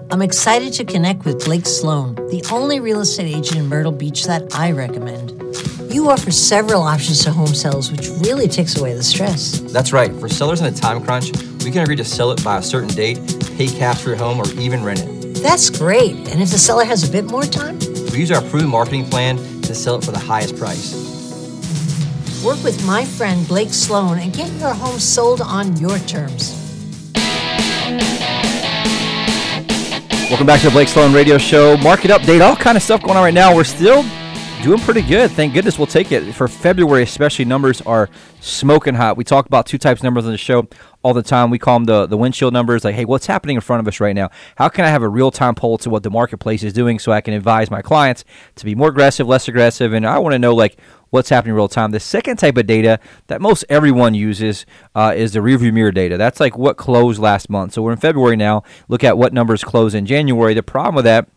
I'm 0.09 0.23
excited 0.23 0.73
to 0.73 0.85
connect 0.85 1.23
with 1.23 1.45
Blake 1.45 1.67
Sloan, 1.67 2.15
the 2.15 2.43
only 2.51 2.79
real 2.79 3.01
estate 3.01 3.35
agent 3.35 3.57
in 3.57 3.67
Myrtle 3.67 3.91
Beach 3.91 4.25
that 4.25 4.55
I 4.55 4.71
recommend. 4.71 5.39
You 5.93 6.09
offer 6.09 6.31
several 6.31 6.81
options 6.81 7.23
to 7.25 7.31
home 7.31 7.53
sales, 7.53 7.91
which 7.91 8.09
really 8.21 8.47
takes 8.47 8.75
away 8.75 8.95
the 8.95 9.03
stress. 9.03 9.59
That's 9.59 9.93
right. 9.93 10.11
For 10.15 10.27
sellers 10.29 10.61
in 10.61 10.67
a 10.67 10.71
time 10.71 11.03
crunch, 11.03 11.31
we 11.63 11.71
can 11.71 11.83
agree 11.83 11.95
to 11.95 12.05
sell 12.05 12.31
it 12.31 12.43
by 12.43 12.57
a 12.57 12.63
certain 12.63 12.89
date, 12.89 13.19
pay 13.57 13.67
cash 13.67 14.01
for 14.01 14.09
your 14.09 14.17
home, 14.17 14.39
or 14.39 14.47
even 14.59 14.83
rent 14.83 15.01
it. 15.01 15.33
That's 15.35 15.69
great. 15.69 16.15
And 16.29 16.41
if 16.41 16.49
the 16.51 16.57
seller 16.57 16.83
has 16.85 17.07
a 17.07 17.11
bit 17.11 17.25
more 17.25 17.43
time? 17.43 17.77
We 18.11 18.19
use 18.19 18.31
our 18.31 18.41
proven 18.41 18.69
marketing 18.69 19.09
plan 19.09 19.37
to 19.63 19.75
sell 19.75 19.95
it 19.95 20.03
for 20.03 20.11
the 20.11 20.19
highest 20.19 20.57
price. 20.57 20.93
Work 22.43 22.63
with 22.63 22.85
my 22.85 23.05
friend 23.05 23.47
Blake 23.47 23.73
Sloan 23.73 24.19
and 24.19 24.33
get 24.33 24.51
your 24.53 24.73
home 24.73 24.99
sold 24.99 25.41
on 25.41 25.75
your 25.77 25.99
terms. 25.99 26.55
Welcome 30.29 30.45
back 30.45 30.61
to 30.61 30.67
the 30.67 30.71
Blake 30.71 30.87
Sloan 30.87 31.13
Radio 31.13 31.37
Show. 31.37 31.75
Market 31.77 32.11
update, 32.11 32.41
all 32.41 32.55
kind 32.55 32.77
of 32.77 32.83
stuff 32.83 33.01
going 33.01 33.17
on 33.17 33.23
right 33.23 33.33
now. 33.33 33.55
We're 33.55 33.63
still 33.63 34.03
doing 34.61 34.79
pretty 34.79 35.01
good. 35.01 35.31
Thank 35.31 35.53
goodness 35.53 35.77
we'll 35.77 35.87
take 35.87 36.11
it. 36.11 36.33
For 36.33 36.47
February, 36.47 37.03
especially, 37.03 37.45
numbers 37.45 37.81
are 37.81 38.09
smoking 38.41 38.93
hot. 38.93 39.15
We 39.15 39.23
talk 39.23 39.45
about 39.45 39.65
two 39.65 39.77
types 39.77 40.01
of 40.01 40.03
numbers 40.03 40.25
on 40.25 40.31
the 40.31 40.37
show 40.37 40.67
all 41.01 41.13
the 41.13 41.23
time. 41.23 41.49
We 41.49 41.59
call 41.59 41.77
them 41.77 41.85
the, 41.85 42.05
the 42.07 42.17
windshield 42.17 42.53
numbers. 42.53 42.83
Like, 42.83 42.95
hey, 42.95 43.05
what's 43.05 43.25
happening 43.25 43.55
in 43.55 43.61
front 43.61 43.79
of 43.79 43.87
us 43.87 43.99
right 43.99 44.15
now? 44.15 44.29
How 44.57 44.67
can 44.67 44.83
I 44.83 44.89
have 44.89 45.01
a 45.01 45.07
real 45.07 45.31
time 45.31 45.55
poll 45.55 45.77
to 45.79 45.89
what 45.89 46.03
the 46.03 46.09
marketplace 46.09 46.61
is 46.63 46.73
doing 46.73 46.99
so 46.99 47.11
I 47.11 47.21
can 47.21 47.33
advise 47.33 47.71
my 47.71 47.81
clients 47.81 48.25
to 48.55 48.65
be 48.65 48.75
more 48.75 48.89
aggressive, 48.89 49.27
less 49.27 49.47
aggressive? 49.47 49.93
And 49.93 50.05
I 50.05 50.19
want 50.19 50.33
to 50.33 50.39
know, 50.39 50.53
like, 50.53 50.77
what's 51.09 51.29
happening 51.29 51.55
real 51.55 51.69
time. 51.69 51.91
The 51.91 51.99
second 51.99 52.37
type 52.37 52.57
of 52.57 52.67
data 52.67 52.99
that 53.27 53.41
most 53.41 53.65
everyone 53.69 54.13
uses 54.13 54.65
uh, 54.93 55.13
is 55.15 55.33
the 55.33 55.39
rearview 55.39 55.73
mirror 55.73 55.91
data. 55.91 56.17
That's 56.17 56.39
like 56.39 56.57
what 56.57 56.77
closed 56.77 57.19
last 57.19 57.49
month. 57.49 57.73
So 57.73 57.81
we're 57.81 57.93
in 57.93 57.97
February 57.97 58.35
now. 58.35 58.63
Look 58.87 59.03
at 59.03 59.17
what 59.17 59.33
numbers 59.33 59.63
closed 59.63 59.95
in 59.95 60.05
January. 60.05 60.53
The 60.53 60.63
problem 60.63 60.95
with 60.95 61.05
that 61.05 61.27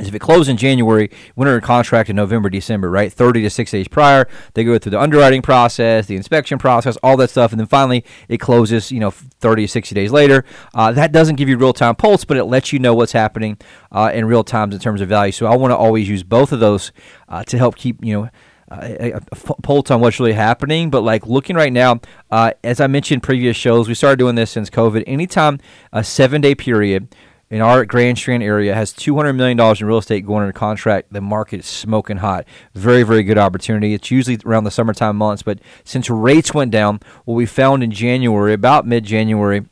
is 0.00 0.08
if 0.08 0.14
it 0.14 0.20
closed 0.20 0.48
in 0.48 0.56
January, 0.56 1.10
we're 1.36 1.46
under 1.46 1.60
contract 1.60 2.10
in 2.10 2.16
November, 2.16 2.50
December, 2.50 2.90
right? 2.90 3.12
30 3.12 3.42
to 3.42 3.50
6 3.50 3.70
days 3.70 3.88
prior. 3.88 4.28
They 4.54 4.64
go 4.64 4.78
through 4.78 4.90
the 4.90 5.00
underwriting 5.00 5.42
process, 5.42 6.06
the 6.06 6.16
inspection 6.16 6.58
process, 6.58 6.96
all 7.02 7.16
that 7.18 7.30
stuff, 7.30 7.52
and 7.52 7.60
then 7.60 7.66
finally 7.66 8.04
it 8.28 8.38
closes, 8.38 8.90
you 8.90 9.00
know, 9.00 9.10
30 9.10 9.64
to 9.64 9.68
60 9.68 9.94
days 9.94 10.12
later. 10.12 10.44
Uh, 10.74 10.92
that 10.92 11.12
doesn't 11.12 11.36
give 11.36 11.48
you 11.48 11.56
real 11.56 11.72
time 11.72 11.94
pulse, 11.94 12.24
but 12.24 12.36
it 12.36 12.44
lets 12.44 12.72
you 12.72 12.78
know 12.78 12.94
what's 12.94 13.12
happening 13.12 13.58
uh, 13.92 14.10
in 14.12 14.24
real 14.24 14.44
time 14.44 14.72
in 14.72 14.78
terms 14.78 15.00
of 15.00 15.08
value. 15.08 15.32
So 15.32 15.46
I 15.46 15.56
want 15.56 15.72
to 15.72 15.76
always 15.76 16.08
use 16.08 16.22
both 16.22 16.52
of 16.52 16.60
those 16.60 16.92
uh, 17.28 17.44
to 17.44 17.58
help 17.58 17.76
keep, 17.76 18.04
you 18.04 18.14
know, 18.14 18.30
a, 18.70 19.12
a 19.12 19.20
pulse 19.62 19.90
on 19.90 20.00
what's 20.00 20.20
really 20.20 20.32
happening. 20.32 20.90
But 20.90 21.02
like 21.02 21.26
looking 21.26 21.56
right 21.56 21.72
now, 21.72 22.00
uh, 22.30 22.52
as 22.62 22.80
I 22.80 22.86
mentioned 22.86 23.22
previous 23.22 23.56
shows, 23.56 23.88
we 23.88 23.94
started 23.94 24.18
doing 24.18 24.36
this 24.36 24.50
since 24.50 24.70
COVID. 24.70 25.04
Anytime 25.06 25.58
a 25.92 26.04
seven 26.04 26.40
day 26.40 26.54
period 26.54 27.14
in 27.50 27.60
our 27.60 27.84
Grand 27.84 28.16
Strand 28.16 28.42
area 28.42 28.74
has 28.74 28.94
$200 28.94 29.34
million 29.34 29.58
in 29.58 29.86
real 29.86 29.98
estate 29.98 30.24
going 30.24 30.42
under 30.42 30.52
contract. 30.52 31.12
The 31.12 31.20
market 31.20 31.60
is 31.60 31.66
smoking 31.66 32.18
hot. 32.18 32.46
Very, 32.74 33.02
very 33.02 33.24
good 33.24 33.38
opportunity. 33.38 33.92
It's 33.92 34.10
usually 34.10 34.38
around 34.46 34.64
the 34.64 34.70
summertime 34.70 35.16
months, 35.16 35.42
but 35.42 35.58
since 35.84 36.08
rates 36.08 36.54
went 36.54 36.70
down, 36.70 37.00
what 37.24 37.34
we 37.34 37.46
found 37.46 37.82
in 37.82 37.90
January, 37.90 38.52
about 38.52 38.86
mid 38.86 39.04
January, 39.04 39.66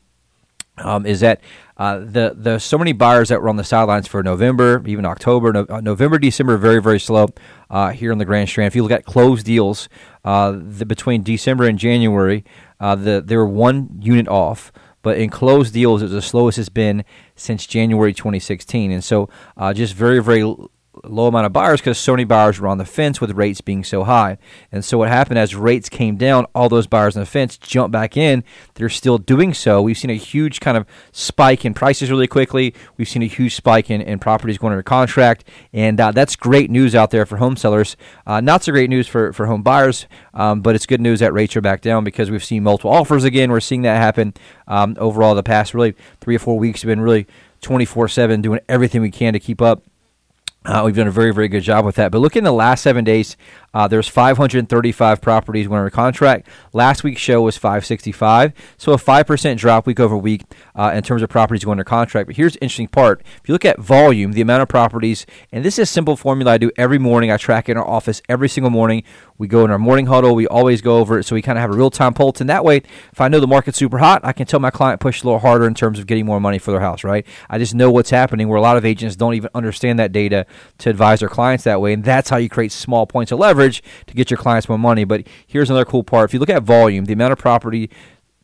um, 0.77 1.05
is 1.05 1.19
that 1.21 1.41
uh, 1.77 1.99
the 1.99 2.35
the 2.37 2.59
so 2.59 2.77
many 2.77 2.91
buyers 2.91 3.29
that 3.29 3.41
were 3.41 3.49
on 3.49 3.55
the 3.55 3.63
sidelines 3.63 4.07
for 4.07 4.21
November, 4.21 4.83
even 4.85 5.05
October, 5.05 5.53
no, 5.53 5.65
uh, 5.69 5.81
November, 5.81 6.17
December, 6.17 6.57
very 6.57 6.81
very 6.81 6.99
slow 6.99 7.27
uh, 7.69 7.89
here 7.91 8.11
in 8.11 8.17
the 8.17 8.25
Grand 8.25 8.49
Strand. 8.49 8.67
If 8.67 8.75
you 8.75 8.83
look 8.83 8.91
at 8.91 9.05
closed 9.05 9.45
deals, 9.45 9.87
uh, 10.25 10.57
the, 10.57 10.85
between 10.85 11.23
December 11.23 11.65
and 11.65 11.77
January, 11.79 12.43
uh, 12.79 12.95
the 12.95 13.21
they 13.25 13.37
were 13.37 13.47
one 13.47 13.99
unit 14.01 14.27
off. 14.27 14.71
But 15.01 15.17
in 15.17 15.29
closed 15.29 15.73
deals, 15.73 16.01
it 16.01 16.05
was 16.05 16.11
the 16.11 16.21
slowest 16.21 16.57
it's 16.57 16.69
been 16.69 17.05
since 17.35 17.65
January 17.65 18.13
2016, 18.13 18.91
and 18.91 19.03
so 19.03 19.29
uh, 19.57 19.73
just 19.73 19.93
very 19.93 20.21
very 20.21 20.43
low 21.03 21.27
amount 21.27 21.45
of 21.45 21.53
buyers 21.53 21.79
because 21.79 21.97
so 21.97 22.13
many 22.13 22.23
buyers 22.23 22.59
were 22.59 22.67
on 22.67 22.77
the 22.77 22.85
fence 22.85 23.21
with 23.21 23.31
rates 23.31 23.61
being 23.61 23.83
so 23.83 24.03
high. 24.03 24.37
And 24.71 24.83
so 24.83 24.97
what 24.97 25.09
happened 25.09 25.39
as 25.39 25.55
rates 25.55 25.89
came 25.89 26.17
down, 26.17 26.45
all 26.53 26.69
those 26.69 26.87
buyers 26.87 27.15
on 27.15 27.21
the 27.21 27.25
fence 27.25 27.57
jumped 27.57 27.91
back 27.91 28.17
in. 28.17 28.43
They're 28.75 28.89
still 28.89 29.17
doing 29.17 29.53
so. 29.53 29.81
We've 29.81 29.97
seen 29.97 30.11
a 30.11 30.15
huge 30.15 30.59
kind 30.59 30.77
of 30.77 30.85
spike 31.11 31.65
in 31.65 31.73
prices 31.73 32.11
really 32.11 32.27
quickly. 32.27 32.73
We've 32.97 33.07
seen 33.07 33.23
a 33.23 33.27
huge 33.27 33.55
spike 33.55 33.89
in, 33.89 34.01
in 34.01 34.19
properties 34.19 34.57
going 34.57 34.73
under 34.73 34.83
contract. 34.83 35.45
And 35.73 35.99
uh, 35.99 36.11
that's 36.11 36.35
great 36.35 36.69
news 36.69 36.95
out 36.95 37.11
there 37.11 37.25
for 37.25 37.37
home 37.37 37.55
sellers. 37.55 37.95
Uh, 38.25 38.41
not 38.41 38.63
so 38.63 38.71
great 38.71 38.89
news 38.89 39.07
for, 39.07 39.33
for 39.33 39.45
home 39.45 39.63
buyers, 39.63 40.07
um, 40.33 40.61
but 40.61 40.75
it's 40.75 40.85
good 40.85 41.01
news 41.01 41.19
that 41.19 41.33
rates 41.33 41.55
are 41.55 41.61
back 41.61 41.81
down 41.81 42.03
because 42.03 42.29
we've 42.29 42.43
seen 42.43 42.63
multiple 42.63 42.91
offers 42.91 43.23
again. 43.23 43.51
We're 43.51 43.59
seeing 43.59 43.83
that 43.83 43.97
happen 43.97 44.33
um, 44.67 44.95
overall 44.99 45.35
the 45.35 45.43
past 45.43 45.73
really 45.73 45.95
three 46.21 46.35
or 46.35 46.39
four 46.39 46.57
weeks 46.57 46.81
have 46.81 46.87
been 46.87 47.01
really 47.01 47.27
24 47.61 48.07
7 48.07 48.41
doing 48.41 48.59
everything 48.69 49.01
we 49.01 49.11
can 49.11 49.33
to 49.33 49.39
keep 49.39 49.61
up 49.61 49.83
uh, 50.65 50.81
we've 50.85 50.95
done 50.95 51.07
a 51.07 51.11
very, 51.11 51.33
very 51.33 51.47
good 51.47 51.63
job 51.63 51.85
with 51.85 51.95
that. 51.95 52.11
But 52.11 52.19
look 52.19 52.35
in 52.35 52.43
the 52.43 52.51
last 52.51 52.81
seven 52.81 53.05
days, 53.05 53.37
uh, 53.73 53.87
there's 53.87 54.09
535 54.09 55.21
properties 55.21 55.69
went 55.69 55.79
under 55.79 55.89
contract. 55.89 56.47
Last 56.73 57.03
week's 57.03 57.21
show 57.21 57.41
was 57.41 57.55
565, 57.55 58.53
so 58.77 58.91
a 58.91 58.97
5% 58.97 59.57
drop 59.57 59.87
week 59.87 60.01
over 60.01 60.17
week 60.17 60.43
uh, 60.75 60.91
in 60.93 61.01
terms 61.03 61.21
of 61.21 61.29
properties 61.29 61.63
going 61.63 61.73
under 61.73 61.85
contract. 61.85 62.27
But 62.27 62.35
here's 62.35 62.53
the 62.53 62.61
interesting 62.61 62.89
part. 62.89 63.21
If 63.41 63.47
you 63.47 63.53
look 63.53 63.63
at 63.63 63.79
volume, 63.79 64.33
the 64.33 64.41
amount 64.41 64.61
of 64.61 64.67
properties, 64.67 65.25
and 65.51 65.63
this 65.63 65.75
is 65.79 65.83
a 65.83 65.85
simple 65.85 66.17
formula 66.17 66.51
I 66.51 66.57
do 66.57 66.71
every 66.75 66.99
morning. 66.99 67.31
I 67.31 67.37
track 67.37 67.69
in 67.69 67.77
our 67.77 67.87
office 67.87 68.21
every 68.27 68.49
single 68.49 68.71
morning. 68.71 69.03
We 69.39 69.47
go 69.47 69.63
in 69.65 69.71
our 69.71 69.79
morning 69.79 70.05
huddle. 70.05 70.35
We 70.35 70.45
always 70.47 70.81
go 70.81 70.97
over 70.97 71.17
it, 71.17 71.23
so 71.23 71.33
we 71.33 71.41
kind 71.41 71.57
of 71.57 71.61
have 71.61 71.71
a 71.71 71.75
real 71.75 71.89
time 71.89 72.13
pulse. 72.13 72.41
And 72.41 72.49
that 72.49 72.63
way, 72.63 72.83
if 73.11 73.21
I 73.21 73.29
know 73.29 73.39
the 73.39 73.47
market's 73.47 73.77
super 73.77 73.97
hot, 73.97 74.21
I 74.23 74.33
can 74.33 74.45
tell 74.45 74.59
my 74.59 74.69
client 74.69 74.99
push 74.99 75.23
a 75.23 75.25
little 75.25 75.39
harder 75.39 75.65
in 75.65 75.73
terms 75.73 75.97
of 75.97 76.05
getting 76.05 76.25
more 76.25 76.41
money 76.41 76.59
for 76.59 76.71
their 76.71 76.81
house. 76.81 77.03
Right? 77.05 77.25
I 77.49 77.57
just 77.57 77.73
know 77.73 77.89
what's 77.89 78.09
happening. 78.09 78.49
Where 78.49 78.57
a 78.57 78.61
lot 78.61 78.75
of 78.75 78.85
agents 78.85 79.15
don't 79.15 79.33
even 79.33 79.49
understand 79.55 79.97
that 79.97 80.11
data 80.11 80.45
to 80.79 80.89
advise 80.89 81.21
their 81.21 81.29
clients 81.29 81.63
that 81.63 81.81
way, 81.81 81.93
and 81.93 82.03
that's 82.03 82.29
how 82.29 82.37
you 82.37 82.49
create 82.49 82.73
small 82.73 83.07
points 83.07 83.31
of 83.31 83.39
leverage 83.39 83.81
to 84.07 84.13
get 84.13 84.29
your 84.29 84.37
clients 84.37 84.67
more 84.67 84.77
money. 84.77 85.05
But 85.05 85.25
here's 85.47 85.69
another 85.69 85.85
cool 85.85 86.03
part: 86.03 86.29
if 86.29 86.33
you 86.33 86.39
look 86.39 86.49
at 86.49 86.63
volume, 86.63 87.05
the 87.05 87.13
amount 87.13 87.31
of 87.31 87.39
property 87.39 87.89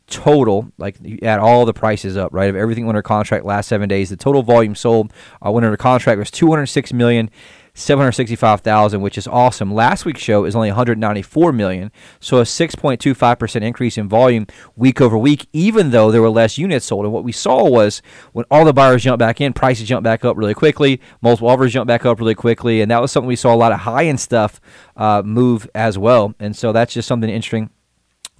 total, 0.07 0.71
like 0.77 0.95
you 1.01 1.19
add 1.23 1.39
all 1.39 1.65
the 1.65 1.73
prices 1.73 2.15
up, 2.15 2.33
right, 2.33 2.49
of 2.49 2.55
everything 2.55 2.87
under 2.87 3.01
contract 3.01 3.45
last 3.45 3.67
seven 3.67 3.89
days, 3.89 4.09
the 4.09 4.17
total 4.17 4.43
volume 4.43 4.75
sold 4.75 5.11
uh, 5.41 5.53
under 5.53 5.75
contract 5.77 6.19
was 6.19 6.31
206 6.31 6.93
million. 6.93 7.29
765,000, 7.75 9.01
which 9.01 9.17
is 9.17 9.27
awesome. 9.27 9.73
Last 9.73 10.05
week's 10.05 10.21
show 10.21 10.45
is 10.45 10.55
only 10.55 10.69
194 10.69 11.51
million, 11.51 11.91
so 12.19 12.39
a 12.39 12.43
6.25% 12.43 13.61
increase 13.61 13.97
in 13.97 14.09
volume 14.09 14.47
week 14.75 15.01
over 15.01 15.17
week, 15.17 15.47
even 15.53 15.91
though 15.91 16.09
there 16.09 16.21
were 16.21 16.29
less 16.29 16.57
units 16.57 16.85
sold. 16.85 17.05
And 17.05 17.13
what 17.13 17.25
we 17.25 17.33
saw 17.33 17.69
was 17.69 18.01
when 18.31 18.45
all 18.49 18.65
the 18.65 18.73
buyers 18.73 19.03
jumped 19.03 19.19
back 19.19 19.41
in, 19.41 19.53
prices 19.53 19.87
jumped 19.87 20.05
back 20.05 20.25
up 20.25 20.37
really 20.37 20.53
quickly, 20.53 21.01
multiple 21.21 21.49
offers 21.49 21.73
jumped 21.73 21.89
back 21.89 22.05
up 22.05 22.19
really 22.19 22.33
quickly, 22.33 22.81
and 22.81 22.89
that 22.89 23.01
was 23.01 23.11
something 23.11 23.27
we 23.27 23.35
saw 23.35 23.53
a 23.53 23.57
lot 23.57 23.73
of 23.73 23.81
high 23.81 24.05
end 24.05 24.19
stuff 24.19 24.59
uh, 24.95 25.21
move 25.23 25.69
as 25.75 25.97
well. 25.97 26.33
And 26.39 26.55
so 26.55 26.71
that's 26.71 26.93
just 26.93 27.07
something 27.07 27.29
interesting 27.29 27.69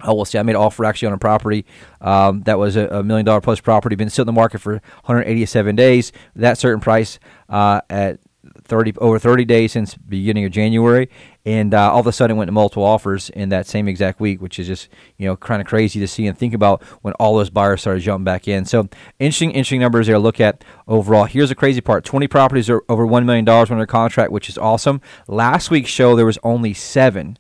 Oh, 0.03 0.13
we'll 0.13 0.25
see. 0.25 0.37
I 0.37 0.43
made 0.43 0.55
an 0.55 0.61
offer 0.61 0.83
actually 0.83 1.07
on 1.07 1.13
a 1.13 1.17
property 1.17 1.65
um, 2.01 2.41
that 2.43 2.59
was 2.59 2.75
a, 2.75 2.87
a, 2.87 3.03
million 3.03 3.25
dollar 3.25 3.39
plus 3.39 3.61
property, 3.61 3.95
been 3.95 4.09
sitting 4.09 4.23
in 4.23 4.27
the 4.27 4.33
market 4.33 4.59
for 4.59 4.73
187 4.73 5.75
days. 5.75 6.11
That 6.35 6.57
certain 6.57 6.81
price 6.81 7.17
uh, 7.47 7.79
at 7.89 8.19
30 8.63 8.93
over 8.97 9.19
30 9.19 9.45
days 9.45 9.71
since 9.71 9.95
beginning 9.95 10.45
of 10.45 10.51
January, 10.51 11.09
and 11.45 11.73
uh, 11.73 11.91
all 11.91 11.99
of 11.99 12.07
a 12.07 12.11
sudden 12.11 12.37
went 12.37 12.47
to 12.47 12.51
multiple 12.51 12.83
offers 12.83 13.29
in 13.31 13.49
that 13.49 13.67
same 13.67 13.87
exact 13.87 14.19
week, 14.19 14.41
which 14.41 14.59
is 14.59 14.67
just 14.67 14.89
you 15.17 15.27
know 15.27 15.35
kind 15.35 15.61
of 15.61 15.67
crazy 15.67 15.99
to 15.99 16.07
see 16.07 16.27
and 16.27 16.37
think 16.37 16.53
about 16.53 16.81
when 17.01 17.13
all 17.15 17.35
those 17.35 17.49
buyers 17.49 17.81
started 17.81 18.01
jumping 18.01 18.23
back 18.23 18.47
in. 18.47 18.65
So 18.65 18.87
interesting, 19.19 19.51
interesting 19.51 19.81
numbers 19.81 20.07
there 20.07 20.15
to 20.15 20.19
look 20.19 20.39
at 20.39 20.63
overall. 20.87 21.25
Here's 21.25 21.49
the 21.49 21.55
crazy 21.55 21.81
part: 21.81 22.03
20 22.03 22.27
properties 22.27 22.69
are 22.69 22.83
over 22.89 23.05
one 23.05 23.25
million 23.25 23.45
dollars 23.45 23.71
under 23.71 23.85
contract, 23.85 24.31
which 24.31 24.49
is 24.49 24.57
awesome. 24.57 25.01
Last 25.27 25.69
week's 25.69 25.89
show 25.89 26.15
there 26.15 26.25
was 26.25 26.39
only 26.43 26.73
seven. 26.73 27.37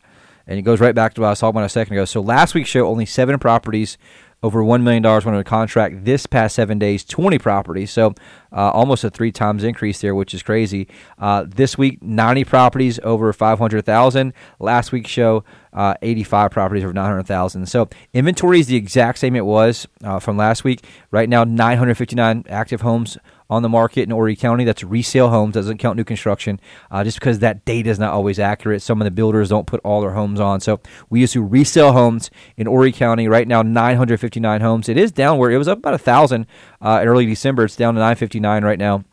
And 0.47 0.59
it 0.59 0.61
goes 0.61 0.79
right 0.79 0.93
back 0.93 1.15
to 1.15 1.21
what 1.21 1.27
I 1.27 1.29
was 1.31 1.39
talking 1.39 1.57
about 1.57 1.65
a 1.65 1.69
second 1.69 1.93
ago. 1.95 2.05
So 2.05 2.21
last 2.21 2.53
week's 2.53 2.69
show, 2.69 2.85
only 2.85 3.07
seven 3.07 3.39
properties 3.39 3.97
over 4.45 4.61
$1 4.61 4.83
million 4.83 5.01
went 5.01 5.25
under 5.25 5.43
contract. 5.43 6.05
This 6.05 6.27
past 6.27 6.53
seven 6.53 6.77
days, 6.77 7.03
20 7.03 7.39
properties. 7.39 7.89
So 7.89 8.13
uh, 8.51 8.69
almost 8.69 9.03
a 9.03 9.09
three 9.09 9.31
times 9.31 9.63
increase 9.63 10.01
there, 10.01 10.13
which 10.13 10.35
is 10.35 10.43
crazy. 10.43 10.87
Uh, 11.17 11.45
this 11.47 11.79
week, 11.79 12.03
90 12.03 12.43
properties 12.43 12.99
over 13.01 13.33
500,000. 13.33 14.33
Last 14.59 14.91
week's 14.91 15.09
show, 15.09 15.43
uh, 15.73 15.95
85 16.03 16.51
properties 16.51 16.83
over 16.83 16.93
900,000. 16.93 17.65
So 17.65 17.89
inventory 18.13 18.59
is 18.59 18.67
the 18.67 18.75
exact 18.75 19.17
same 19.17 19.35
it 19.35 19.47
was 19.47 19.87
uh, 20.03 20.19
from 20.19 20.37
last 20.37 20.63
week. 20.63 20.85
Right 21.09 21.27
now, 21.27 21.43
959 21.43 22.45
active 22.47 22.81
homes 22.81 23.17
on 23.49 23.61
the 23.61 23.69
market 23.69 24.03
in 24.03 24.11
Horry 24.11 24.35
County. 24.35 24.63
That's 24.63 24.83
resale 24.83 25.29
homes, 25.29 25.53
doesn't 25.53 25.77
count 25.77 25.97
new 25.97 26.03
construction, 26.03 26.59
uh, 26.91 27.03
just 27.03 27.19
because 27.19 27.39
that 27.39 27.65
data 27.65 27.89
is 27.89 27.99
not 27.99 28.13
always 28.13 28.39
accurate. 28.39 28.81
Some 28.81 29.01
of 29.01 29.05
the 29.05 29.11
builders 29.11 29.49
don't 29.49 29.67
put 29.67 29.81
all 29.83 30.01
their 30.01 30.11
homes 30.11 30.39
on. 30.39 30.59
So 30.59 30.79
we 31.09 31.19
used 31.21 31.33
to 31.33 31.43
resale 31.43 31.93
homes 31.93 32.29
in 32.57 32.67
Horry 32.67 32.91
County. 32.91 33.27
Right 33.27 33.47
now, 33.47 33.61
959 33.61 34.61
homes. 34.61 34.89
It 34.89 34.97
is 34.97 35.11
down 35.11 35.37
where 35.37 35.51
it 35.51 35.57
was 35.57 35.67
up 35.67 35.79
about 35.79 35.93
a 35.93 35.99
thousand 35.99 36.47
uh, 36.81 36.99
in 37.01 37.07
early 37.07 37.25
December. 37.25 37.65
It's 37.65 37.75
down 37.75 37.93
to 37.95 37.99
959 37.99 38.63
right 38.63 38.79
now. 38.79 39.03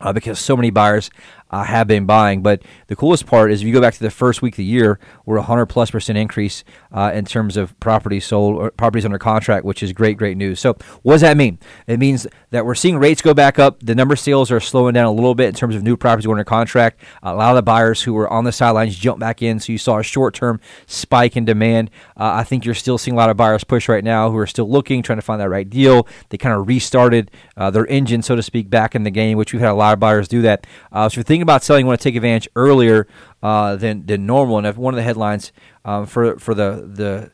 Uh, 0.00 0.12
because 0.12 0.40
so 0.40 0.56
many 0.56 0.68
buyers 0.68 1.10
uh, 1.52 1.64
have 1.64 1.86
been 1.86 2.06
buying. 2.06 2.42
But 2.42 2.62
the 2.86 2.96
coolest 2.96 3.26
part 3.26 3.52
is 3.52 3.60
if 3.60 3.66
you 3.66 3.72
go 3.72 3.80
back 3.80 3.94
to 3.94 4.02
the 4.02 4.10
first 4.10 4.42
week 4.42 4.54
of 4.54 4.58
the 4.58 4.64
year, 4.64 4.98
we're 5.26 5.36
a 5.36 5.42
hundred 5.42 5.66
plus 5.66 5.90
percent 5.90 6.18
increase 6.18 6.64
uh, 6.90 7.12
in 7.14 7.24
terms 7.24 7.56
of 7.56 7.78
properties 7.78 8.26
sold 8.26 8.56
or 8.56 8.70
properties 8.70 9.04
under 9.04 9.18
contract, 9.18 9.64
which 9.64 9.82
is 9.82 9.92
great, 9.92 10.16
great 10.16 10.36
news. 10.36 10.60
So 10.60 10.76
what 11.02 11.14
does 11.14 11.20
that 11.20 11.36
mean? 11.36 11.58
It 11.86 11.98
means 11.98 12.26
that 12.50 12.64
we're 12.64 12.74
seeing 12.74 12.98
rates 12.98 13.22
go 13.22 13.34
back 13.34 13.58
up. 13.58 13.80
The 13.82 13.94
number 13.94 14.14
of 14.14 14.20
sales 14.20 14.50
are 14.50 14.60
slowing 14.60 14.94
down 14.94 15.06
a 15.06 15.12
little 15.12 15.34
bit 15.34 15.48
in 15.48 15.54
terms 15.54 15.76
of 15.76 15.82
new 15.82 15.96
properties 15.96 16.26
under 16.26 16.44
contract. 16.44 17.00
A 17.22 17.34
lot 17.34 17.50
of 17.50 17.56
the 17.56 17.62
buyers 17.62 18.02
who 18.02 18.14
were 18.14 18.28
on 18.28 18.44
the 18.44 18.52
sidelines 18.52 18.96
jump 18.96 19.20
back 19.20 19.42
in, 19.42 19.60
so 19.60 19.72
you 19.72 19.78
saw 19.78 19.98
a 19.98 20.02
short 20.02 20.34
term 20.34 20.60
spike 20.86 21.36
in 21.36 21.44
demand. 21.44 21.90
Uh, 22.16 22.32
I 22.34 22.44
think 22.44 22.64
you're 22.64 22.74
still 22.74 22.98
seeing 22.98 23.14
a 23.14 23.18
lot 23.18 23.30
of 23.30 23.36
buyers 23.36 23.64
push 23.64 23.88
right 23.88 24.04
now 24.04 24.30
who 24.30 24.38
are 24.38 24.46
still 24.46 24.68
looking, 24.68 25.02
trying 25.02 25.18
to 25.18 25.22
find 25.22 25.40
that 25.40 25.50
right 25.50 25.68
deal. 25.68 26.06
They 26.30 26.38
kind 26.38 26.58
of 26.58 26.66
restarted 26.66 27.30
uh, 27.56 27.70
their 27.70 27.86
engine, 27.86 28.22
so 28.22 28.36
to 28.36 28.42
speak, 28.42 28.70
back 28.70 28.94
in 28.94 29.02
the 29.02 29.10
game, 29.10 29.36
which 29.36 29.52
we've 29.52 29.60
had 29.60 29.70
a 29.70 29.74
lot 29.74 29.92
of 29.92 30.00
buyers 30.00 30.28
do 30.28 30.42
that. 30.42 30.66
Uh, 30.90 31.08
so 31.08 31.16
you're 31.16 31.24
thinking 31.24 31.41
about 31.42 31.62
selling, 31.62 31.84
you 31.84 31.88
want 31.88 32.00
to 32.00 32.04
take 32.04 32.16
advantage 32.16 32.48
earlier 32.56 33.06
uh, 33.42 33.76
than 33.76 34.06
than 34.06 34.26
normal. 34.26 34.58
And 34.58 34.66
if 34.66 34.76
one 34.76 34.94
of 34.94 34.96
the 34.96 35.02
headlines 35.02 35.52
um, 35.84 36.06
for 36.06 36.38
for 36.38 36.54
the 36.54 36.88
the 36.92 37.30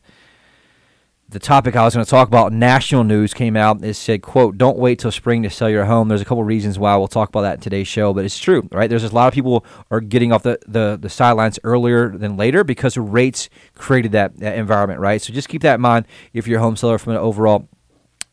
the 1.30 1.38
topic 1.38 1.76
I 1.76 1.84
was 1.84 1.94
going 1.94 2.04
to 2.06 2.10
talk 2.10 2.26
about, 2.26 2.54
national 2.54 3.04
news 3.04 3.34
came 3.34 3.54
out. 3.54 3.84
It 3.84 3.94
said, 3.94 4.22
"quote 4.22 4.56
Don't 4.56 4.78
wait 4.78 4.98
till 4.98 5.10
spring 5.10 5.42
to 5.42 5.50
sell 5.50 5.68
your 5.68 5.84
home." 5.84 6.08
There's 6.08 6.22
a 6.22 6.24
couple 6.24 6.42
reasons 6.42 6.78
why 6.78 6.96
we'll 6.96 7.06
talk 7.06 7.28
about 7.28 7.42
that 7.42 7.54
in 7.56 7.60
today's 7.60 7.88
show, 7.88 8.14
but 8.14 8.24
it's 8.24 8.38
true, 8.38 8.66
right? 8.72 8.88
There's 8.88 9.04
a 9.04 9.14
lot 9.14 9.28
of 9.28 9.34
people 9.34 9.64
are 9.90 10.00
getting 10.00 10.32
off 10.32 10.42
the, 10.42 10.58
the, 10.66 10.98
the 11.00 11.10
sidelines 11.10 11.58
earlier 11.64 12.16
than 12.16 12.38
later 12.38 12.64
because 12.64 12.96
rates 12.96 13.50
created 13.74 14.12
that, 14.12 14.38
that 14.38 14.56
environment, 14.56 15.00
right? 15.00 15.20
So 15.20 15.34
just 15.34 15.50
keep 15.50 15.60
that 15.62 15.74
in 15.74 15.80
mind 15.82 16.06
if 16.32 16.46
you're 16.46 16.60
a 16.60 16.62
home 16.62 16.76
seller 16.76 16.96
from 16.96 17.12
an 17.12 17.18
overall 17.18 17.68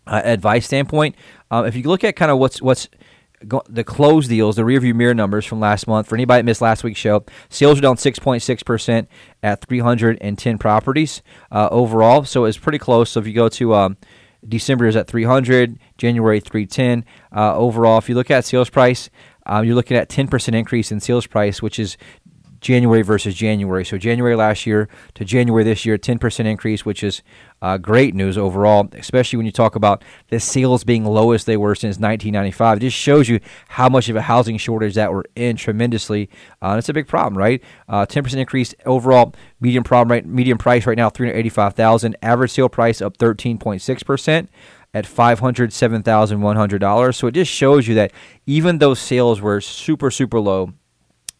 uh, 0.07 0.21
advice 0.23 0.65
standpoint. 0.65 1.15
Um, 1.51 1.65
if 1.65 1.75
you 1.75 1.83
look 1.83 2.03
at 2.03 2.15
kind 2.15 2.31
of 2.31 2.37
what's 2.37 2.61
what's 2.61 2.87
the 3.67 3.83
close 3.83 4.27
deals, 4.27 4.55
the 4.55 4.63
rearview 4.63 4.93
mirror 4.93 5.13
numbers 5.13 5.45
from 5.45 5.59
last 5.59 5.87
month. 5.87 6.07
For 6.07 6.15
anybody 6.15 6.39
that 6.39 6.45
missed 6.45 6.61
last 6.61 6.83
week's 6.83 6.99
show, 6.99 7.25
sales 7.49 7.79
are 7.79 7.81
down 7.81 7.97
6.6% 7.97 9.07
at 9.43 9.65
310 9.65 10.57
properties 10.57 11.21
uh, 11.51 11.69
overall. 11.71 12.23
So 12.25 12.45
it's 12.45 12.57
pretty 12.57 12.79
close. 12.79 13.11
So 13.11 13.19
if 13.19 13.27
you 13.27 13.33
go 13.33 13.49
to 13.49 13.73
um, 13.73 13.97
December 14.47 14.87
is 14.87 14.95
at 14.95 15.07
300, 15.07 15.79
January 15.97 16.39
310. 16.39 17.05
Uh, 17.35 17.55
overall, 17.55 17.97
if 17.97 18.09
you 18.09 18.15
look 18.15 18.31
at 18.31 18.45
sales 18.45 18.69
price, 18.69 19.09
uh, 19.45 19.61
you're 19.65 19.75
looking 19.75 19.97
at 19.97 20.09
10% 20.09 20.55
increase 20.55 20.91
in 20.91 20.99
sales 20.99 21.27
price, 21.27 21.61
which 21.61 21.79
is 21.79 21.97
January 22.65 23.03
versus 23.03 23.35
January. 23.35 23.85
So 23.85 23.99
January 23.99 24.35
last 24.35 24.65
year 24.65 24.89
to 25.13 25.23
January 25.23 25.63
this 25.63 25.85
year, 25.85 25.99
10% 25.99 26.45
increase, 26.45 26.83
which 26.83 27.03
is 27.03 27.21
uh, 27.61 27.77
great 27.77 28.15
news 28.15 28.39
overall, 28.39 28.89
especially 28.93 29.37
when 29.37 29.45
you 29.45 29.51
talk 29.51 29.75
about 29.75 30.03
the 30.29 30.39
sales 30.39 30.83
being 30.83 31.05
lowest 31.05 31.45
they 31.45 31.57
were 31.57 31.75
since 31.75 31.97
1995. 31.97 32.77
It 32.77 32.79
just 32.81 32.97
shows 32.97 33.29
you 33.29 33.39
how 33.69 33.87
much 33.87 34.09
of 34.09 34.15
a 34.15 34.23
housing 34.23 34.57
shortage 34.57 34.95
that 34.95 35.13
we're 35.13 35.25
in 35.35 35.57
tremendously. 35.57 36.27
Uh, 36.59 36.77
it's 36.79 36.89
a 36.89 36.93
big 36.93 37.07
problem, 37.07 37.37
right? 37.37 37.61
Uh, 37.87 38.07
10% 38.07 38.35
increase 38.35 38.73
overall, 38.87 39.35
median 39.59 39.83
problem 39.83 40.11
right, 40.11 40.25
median 40.25 40.57
price 40.57 40.87
right 40.87 40.97
now 40.97 41.11
385,000, 41.11 42.17
average 42.23 42.49
sale 42.49 42.67
price 42.67 42.99
up 42.99 43.15
13.6% 43.17 44.47
at 44.95 45.05
$507,100. 45.05 47.15
So 47.15 47.27
it 47.27 47.33
just 47.33 47.51
shows 47.51 47.87
you 47.87 47.93
that 47.93 48.11
even 48.47 48.79
though 48.79 48.95
sales 48.95 49.39
were 49.39 49.61
super, 49.61 50.09
super 50.09 50.39
low, 50.39 50.73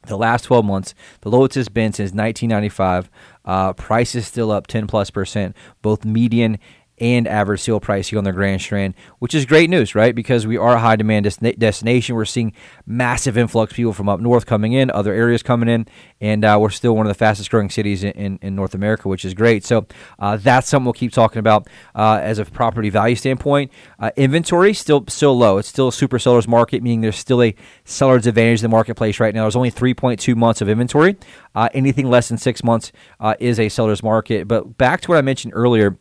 the 0.08 0.18
last 0.18 0.44
12 0.44 0.66
months, 0.66 0.94
the 1.22 1.30
lowest 1.30 1.58
it's 1.58 1.70
been 1.70 1.94
since 1.94 2.12
1995. 2.12 3.10
Uh, 3.44 3.74
price 3.74 4.16
is 4.16 4.26
still 4.26 4.52
up 4.52 4.68
10 4.68 4.88
plus 4.88 5.10
percent, 5.10 5.56
both 5.82 6.06
median 6.06 6.58
and 6.98 7.28
average 7.28 7.62
sale 7.62 7.80
price 7.80 8.08
here 8.08 8.18
on 8.18 8.24
the 8.24 8.32
Grand 8.32 8.62
Strand, 8.62 8.94
which 9.20 9.36
is 9.36 9.46
great 9.46 9.70
news, 9.70 9.96
right? 9.96 10.16
Because 10.16 10.48
we 10.48 10.58
are 10.58 10.76
a 10.76 10.80
high 10.80 10.96
demand 10.96 11.26
des- 11.26 11.54
destination. 11.54 12.16
We're 12.16 12.26
seeing 12.26 12.54
massive 12.86 13.38
influx 13.38 13.72
of 13.72 13.76
people 13.76 13.94
from 13.94 14.08
up 14.08 14.20
north 14.20 14.46
coming 14.46 14.74
in, 14.74 14.90
other 14.92 15.14
areas 15.14 15.44
coming 15.44 15.68
in, 15.68 15.88
and 16.22 16.46
uh, 16.46 16.58
we're 16.60 16.70
still 16.70 16.96
one 16.96 17.06
of 17.06 17.10
the 17.10 17.16
fastest 17.18 17.50
growing 17.50 17.70
cities 17.70 18.04
in, 18.04 18.12
in, 18.12 18.40
in 18.42 18.56
North 18.56 18.74
America, 18.74 19.10
which 19.10 19.26
is 19.26 19.34
great. 19.34 19.66
So 19.66 19.88
uh, 20.20 20.38
that's 20.38 20.70
something 20.70 20.86
we'll 20.86 20.94
keep 20.94 21.12
talking 21.12 21.40
about 21.40 21.68
uh, 21.94 22.20
as 22.22 22.40
a 22.40 22.46
property 22.46 22.90
value 22.90 23.16
standpoint. 23.16 23.72
Uh, 24.00 24.12
inventory 24.16 24.74
still 24.74 25.04
still 25.08 25.38
low. 25.38 25.58
It's 25.58 25.68
still 25.68 25.90
a 25.90 25.94
super 25.94 26.20
seller's 26.20 26.48
market, 26.48 26.82
meaning 26.82 27.02
there's 27.02 27.18
still 27.18 27.42
a 27.42 27.56
seller's 27.84 28.26
advantage 28.26 28.60
in 28.60 28.64
the 28.64 28.76
marketplace 28.76 29.20
right 29.20 29.34
now. 29.34 29.42
There's 29.44 29.56
only 29.56 29.72
3.2 29.72 30.36
months 30.36 30.62
of 30.62 30.70
inventory. 30.70 31.18
Uh, 31.54 31.70
anything 31.74 32.10
less 32.10 32.30
than 32.30 32.38
six 32.38 32.64
months 32.64 32.92
uh, 33.20 33.36
is 33.40 33.60
a 33.60 33.70
seller's 33.70 34.04
market. 34.04 34.48
But 34.48 34.78
back 34.78 35.02
to 35.02 35.10
what 35.10 35.18
I 35.18 35.22
mentioned 35.22 35.54
earlier 35.56 35.98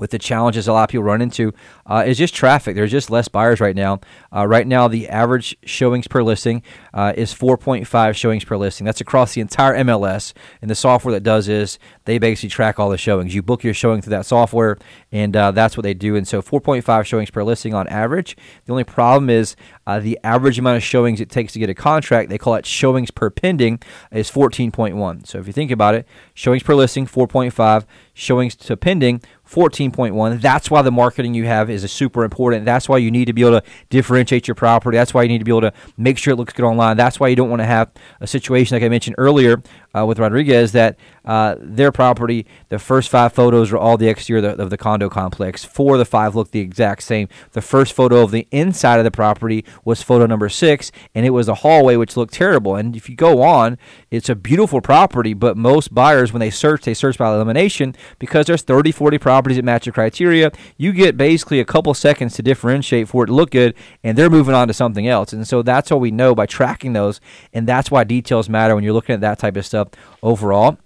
with 0.00 0.10
the 0.10 0.18
challenges 0.18 0.66
a 0.66 0.72
lot 0.72 0.84
of 0.84 0.88
people 0.88 1.04
run 1.04 1.20
into 1.20 1.52
uh, 1.86 2.02
is 2.06 2.16
just 2.18 2.34
traffic. 2.34 2.74
There's 2.74 2.90
just 2.90 3.10
less 3.10 3.28
buyers 3.28 3.60
right 3.60 3.76
now. 3.76 4.00
Uh, 4.34 4.46
right 4.46 4.66
now, 4.66 4.88
the 4.88 5.08
average 5.08 5.56
showings 5.64 6.08
per 6.08 6.22
listing 6.22 6.62
uh, 6.94 7.12
is 7.16 7.34
4.5 7.34 8.14
showings 8.14 8.44
per 8.44 8.56
listing. 8.56 8.86
That's 8.86 9.02
across 9.02 9.34
the 9.34 9.42
entire 9.42 9.76
MLS. 9.84 10.32
And 10.62 10.70
the 10.70 10.74
software 10.74 11.12
that 11.12 11.22
does 11.22 11.48
is 11.48 11.78
they 12.10 12.18
basically 12.18 12.48
track 12.48 12.80
all 12.80 12.90
the 12.90 12.98
showings. 12.98 13.34
You 13.34 13.42
book 13.42 13.62
your 13.62 13.72
showing 13.72 14.02
through 14.02 14.10
that 14.10 14.26
software, 14.26 14.78
and 15.12 15.36
uh, 15.36 15.52
that's 15.52 15.76
what 15.76 15.84
they 15.84 15.94
do. 15.94 16.16
And 16.16 16.26
so 16.26 16.42
4.5 16.42 17.04
showings 17.04 17.30
per 17.30 17.44
listing 17.44 17.72
on 17.72 17.86
average. 17.86 18.36
The 18.66 18.72
only 18.72 18.82
problem 18.82 19.30
is 19.30 19.54
uh, 19.86 20.00
the 20.00 20.18
average 20.24 20.58
amount 20.58 20.76
of 20.76 20.82
showings 20.82 21.20
it 21.20 21.30
takes 21.30 21.52
to 21.52 21.60
get 21.60 21.70
a 21.70 21.74
contract, 21.74 22.28
they 22.28 22.38
call 22.38 22.56
it 22.56 22.66
showings 22.66 23.12
per 23.12 23.30
pending, 23.30 23.80
is 24.10 24.28
14.1. 24.28 25.26
So 25.26 25.38
if 25.38 25.46
you 25.46 25.52
think 25.52 25.70
about 25.70 25.94
it, 25.94 26.06
showings 26.34 26.64
per 26.64 26.74
listing, 26.74 27.06
4.5, 27.06 27.86
showings 28.12 28.56
to 28.56 28.76
pending, 28.76 29.22
14.1. 29.48 30.40
That's 30.40 30.70
why 30.70 30.82
the 30.82 30.92
marketing 30.92 31.34
you 31.34 31.44
have 31.46 31.70
is 31.70 31.90
super 31.90 32.22
important. 32.22 32.64
That's 32.64 32.88
why 32.88 32.98
you 32.98 33.10
need 33.10 33.24
to 33.24 33.32
be 33.32 33.42
able 33.42 33.60
to 33.60 33.66
differentiate 33.88 34.46
your 34.46 34.54
property. 34.54 34.96
That's 34.96 35.12
why 35.12 35.22
you 35.22 35.28
need 35.28 35.38
to 35.38 35.44
be 35.44 35.50
able 35.50 35.62
to 35.62 35.72
make 35.96 36.18
sure 36.18 36.32
it 36.32 36.36
looks 36.36 36.52
good 36.52 36.64
online. 36.64 36.96
That's 36.96 37.18
why 37.18 37.28
you 37.28 37.36
don't 37.36 37.50
want 37.50 37.60
to 37.60 37.66
have 37.66 37.90
a 38.20 38.26
situation 38.26 38.76
like 38.76 38.84
I 38.84 38.88
mentioned 38.88 39.16
earlier 39.18 39.60
uh, 39.96 40.06
with 40.06 40.18
Rodriguez 40.18 40.72
that 40.72 40.96
uh, 41.24 41.56
their 41.58 41.92
property, 41.92 42.46
the 42.68 42.78
first 42.78 43.08
five 43.08 43.32
photos 43.32 43.72
are 43.72 43.78
all 43.78 43.96
the 43.96 44.08
exterior 44.08 44.46
of 44.46 44.56
the, 44.56 44.62
of 44.62 44.70
the 44.70 44.78
condo 44.78 45.08
complex. 45.08 45.64
Four 45.64 45.94
of 45.94 45.98
the 45.98 46.04
five 46.04 46.34
look 46.34 46.50
the 46.50 46.60
exact 46.60 47.02
same. 47.02 47.28
The 47.52 47.60
first 47.60 47.92
photo 47.92 48.22
of 48.22 48.30
the 48.30 48.46
inside 48.50 48.98
of 48.98 49.04
the 49.04 49.10
property 49.10 49.64
was 49.84 50.02
photo 50.02 50.26
number 50.26 50.48
six, 50.48 50.92
and 51.14 51.26
it 51.26 51.30
was 51.30 51.48
a 51.48 51.56
hallway 51.56 51.96
which 51.96 52.16
looked 52.16 52.34
terrible. 52.34 52.76
And 52.76 52.94
if 52.94 53.08
you 53.08 53.16
go 53.16 53.42
on, 53.42 53.78
it's 54.10 54.28
a 54.28 54.34
beautiful 54.34 54.80
property, 54.80 55.34
but 55.34 55.56
most 55.56 55.94
buyers, 55.94 56.32
when 56.32 56.40
they 56.40 56.50
search, 56.50 56.82
they 56.82 56.94
search 56.94 57.18
by 57.18 57.32
elimination 57.34 57.94
because 58.18 58.46
there's 58.46 58.62
30, 58.62 58.92
40 58.92 59.18
properties 59.18 59.56
that 59.56 59.64
match 59.64 59.86
your 59.86 59.92
criteria. 59.92 60.52
You 60.76 60.92
get 60.92 61.16
basically 61.16 61.60
a 61.60 61.64
couple 61.64 61.92
seconds 61.94 62.34
to 62.34 62.42
differentiate 62.42 63.08
for 63.08 63.24
it 63.24 63.26
to 63.26 63.34
look 63.34 63.50
good, 63.50 63.74
and 64.02 64.16
they're 64.16 64.30
moving 64.30 64.54
on 64.54 64.68
to 64.68 64.74
something 64.74 65.06
else. 65.06 65.32
And 65.32 65.46
so 65.46 65.62
that's 65.62 65.90
what 65.90 66.00
we 66.00 66.10
know 66.10 66.34
by 66.34 66.46
tracking 66.46 66.92
those, 66.92 67.20
and 67.52 67.66
that's 67.66 67.90
why 67.90 68.04
details 68.04 68.48
matter 68.48 68.74
when 68.74 68.84
you're 68.84 68.92
looking 68.92 69.14
at 69.14 69.20
that 69.20 69.38
type 69.38 69.56
of 69.56 69.66
stuff 69.66 69.79
overall. 70.22 70.78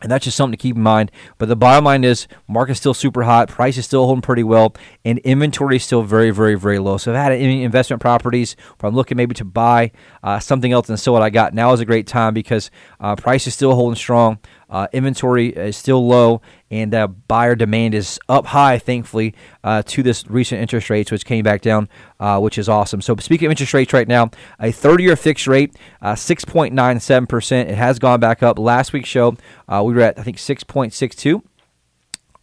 And 0.00 0.12
that's 0.12 0.24
just 0.24 0.36
something 0.36 0.56
to 0.56 0.62
keep 0.62 0.76
in 0.76 0.82
mind. 0.82 1.10
But 1.38 1.48
the 1.48 1.56
bottom 1.56 1.84
line 1.84 2.04
is, 2.04 2.28
market's 2.46 2.78
still 2.78 2.94
super 2.94 3.24
hot, 3.24 3.48
price 3.48 3.76
is 3.76 3.84
still 3.84 4.06
holding 4.06 4.22
pretty 4.22 4.44
well, 4.44 4.76
and 5.04 5.18
inventory 5.20 5.76
is 5.76 5.82
still 5.82 6.02
very, 6.02 6.30
very, 6.30 6.54
very 6.54 6.78
low. 6.78 6.98
So, 6.98 7.10
if 7.10 7.16
I 7.16 7.22
had 7.24 7.32
any 7.32 7.64
investment 7.64 8.00
properties, 8.00 8.54
if 8.76 8.84
I'm 8.84 8.94
looking 8.94 9.16
maybe 9.16 9.34
to 9.34 9.44
buy 9.44 9.90
uh, 10.22 10.38
something 10.38 10.70
else 10.70 10.88
and 10.88 11.00
sell 11.00 11.14
what 11.14 11.22
I 11.22 11.30
got, 11.30 11.52
now 11.52 11.72
is 11.72 11.80
a 11.80 11.84
great 11.84 12.06
time 12.06 12.32
because 12.32 12.70
uh, 13.00 13.16
price 13.16 13.48
is 13.48 13.54
still 13.54 13.74
holding 13.74 13.96
strong. 13.96 14.38
Uh, 14.70 14.86
inventory 14.92 15.48
is 15.48 15.76
still 15.76 16.06
low, 16.06 16.42
and 16.70 16.94
uh, 16.94 17.06
buyer 17.06 17.54
demand 17.54 17.94
is 17.94 18.18
up 18.28 18.46
high, 18.46 18.78
thankfully, 18.78 19.34
uh, 19.64 19.82
to 19.86 20.02
this 20.02 20.26
recent 20.28 20.60
interest 20.60 20.90
rates, 20.90 21.10
which 21.10 21.24
came 21.24 21.42
back 21.42 21.62
down, 21.62 21.88
uh, 22.20 22.38
which 22.38 22.58
is 22.58 22.68
awesome. 22.68 23.00
So, 23.00 23.16
speaking 23.16 23.46
of 23.46 23.52
interest 23.52 23.72
rates 23.72 23.92
right 23.92 24.08
now, 24.08 24.30
a 24.60 24.70
30 24.70 25.04
year 25.04 25.16
fixed 25.16 25.46
rate, 25.46 25.74
6.97%. 26.02 27.68
It 27.68 27.74
has 27.74 27.98
gone 27.98 28.20
back 28.20 28.42
up. 28.42 28.58
Last 28.58 28.92
week's 28.92 29.08
show, 29.08 29.36
uh, 29.68 29.82
we 29.84 29.94
were 29.94 30.02
at, 30.02 30.18
I 30.18 30.22
think, 30.22 30.36
6.62. 30.36 31.42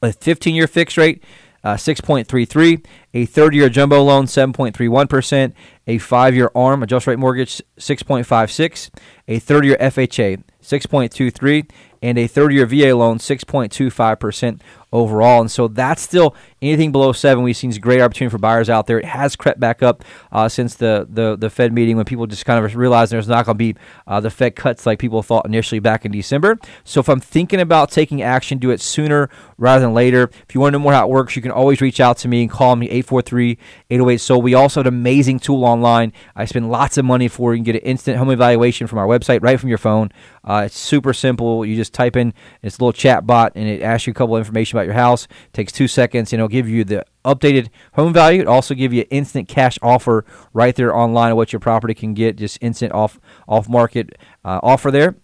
A 0.02 0.12
15 0.12 0.56
year 0.56 0.68
fixed 0.68 0.98
rate, 0.98 1.24
uh, 1.64 1.74
6.33, 1.74 2.86
a 3.14 3.26
30 3.26 3.58
year 3.58 3.70
jumbo 3.70 4.04
loan, 4.04 4.26
7.31%, 4.26 5.54
a 5.88 5.98
five 5.98 6.36
year 6.36 6.52
ARM, 6.54 6.84
adjust 6.84 7.08
rate 7.08 7.18
mortgage, 7.18 7.62
6.56, 7.80 8.92
a 9.28 9.40
30 9.40 9.68
year 9.68 9.78
FHA, 9.78 10.44
6.23, 10.62 11.70
and 12.06 12.20
a 12.20 12.28
30 12.28 12.56
year 12.56 12.66
VA 12.68 12.96
loan, 12.96 13.18
6.25% 13.18 14.62
overall. 14.94 15.42
And 15.42 15.50
so 15.50 15.68
that's 15.68 16.04
still 16.04 16.36
anything 16.66 16.92
below 16.92 17.12
seven. 17.12 17.44
We've 17.44 17.56
seen 17.56 17.72
great 17.80 18.02
opportunity 18.02 18.32
for 18.32 18.38
buyers 18.38 18.70
out 18.70 18.88
there. 18.88 19.00
It 19.00 19.06
has 19.06 19.36
crept 19.36 19.60
back 19.60 19.84
up 19.84 20.04
uh, 20.32 20.50
since 20.50 20.76
the, 20.76 21.08
the, 21.10 21.36
the 21.36 21.50
Fed 21.50 21.74
meeting 21.74 21.96
when 21.96 22.06
people 22.06 22.28
just 22.28 22.46
kind 22.46 22.64
of 22.64 22.76
realized 22.76 23.12
there's 23.12 23.28
not 23.28 23.46
going 23.46 23.56
to 23.56 23.74
be 23.74 23.76
uh, 24.08 24.20
the 24.20 24.30
Fed 24.30 24.56
cuts 24.56 24.86
like 24.86 25.00
people 25.00 25.22
thought 25.24 25.46
initially 25.46 25.80
back 25.80 26.06
in 26.06 26.12
December. 26.12 26.58
So 26.84 27.00
if 27.00 27.10
I'm 27.10 27.20
thinking 27.20 27.60
about 27.60 27.92
taking 27.92 28.22
action, 28.22 28.58
do 28.58 28.72
it 28.72 28.82
sooner 28.82 29.30
rather 29.58 29.82
than 29.82 29.94
later. 29.94 30.30
If 30.48 30.56
you 30.56 30.62
want 30.62 30.74
to 30.74 30.80
know 30.80 30.84
more 30.84 30.94
how 30.94 31.06
it 31.06 31.10
works, 31.10 31.36
you 31.36 31.42
can 31.42 31.52
always 31.52 31.82
reach 31.82 32.00
out 32.00 32.18
to 32.20 32.28
me 32.28 32.42
and 32.42 32.52
call 32.52 32.76
me 32.76 32.88
843 32.88 33.58
808 33.90 34.18
So 34.22 34.38
we 34.38 34.54
also 34.54 34.80
have 34.80 34.88
an 34.88 34.94
amazing 34.94 35.40
tool 35.40 35.64
online. 35.64 36.14
I 36.36 36.46
spend 36.46 36.70
lots 36.70 36.98
of 36.98 37.06
money 37.06 37.28
for. 37.28 37.54
You 37.54 37.60
can 37.60 37.64
get 37.64 37.76
an 37.76 37.88
instant 37.88 38.18
home 38.18 38.32
evaluation 38.32 38.88
from 38.88 39.00
our 39.00 39.08
website 39.08 39.42
right 39.42 39.60
from 39.60 39.70
your 39.70 39.78
phone. 39.78 40.12
Uh, 40.44 40.64
it's 40.66 40.78
super 40.78 41.14
simple. 41.14 41.66
You 41.66 41.76
just 41.76 41.94
type 41.94 42.16
in 42.16 42.34
it's 42.62 42.78
a 42.78 42.82
little 42.82 42.94
chat 42.94 43.26
bot 43.26 43.54
and 43.56 43.68
it 43.68 43.82
asks 43.82 44.08
you 44.08 44.12
a 44.12 44.14
couple 44.14 44.36
of 44.36 44.40
information 44.40 44.78
about 44.78 44.86
your 44.86 44.94
house. 44.94 45.26
It 45.26 45.54
takes 45.54 45.72
two 45.72 45.88
seconds 45.88 46.34
and 46.34 46.40
it'll 46.40 46.50
give 46.56 46.70
you 46.70 46.84
the 46.84 47.06
updated 47.24 47.70
home 47.94 48.14
value. 48.14 48.42
It 48.42 48.48
also 48.48 48.74
give 48.74 48.94
you 48.94 49.06
instant 49.10 49.48
cash 49.48 49.78
offer 49.82 50.26
right 50.54 50.76
there 50.76 50.96
online 50.96 51.32
of 51.32 51.38
what 51.38 51.52
your 51.52 51.60
property 51.60 51.94
can 51.94 52.14
get. 52.14 52.38
Just 52.38 52.58
instant 52.62 52.94
off 52.94 53.20
off 53.48 53.68
market 53.68 54.18
uh, 54.44 54.60
offer 54.64 54.92
there, 54.92 55.16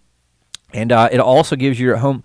and 0.72 0.92
uh, 0.92 1.08
it 1.10 1.20
also 1.20 1.56
gives 1.56 1.80
you 1.80 1.86
your 1.86 1.98
home 1.98 2.22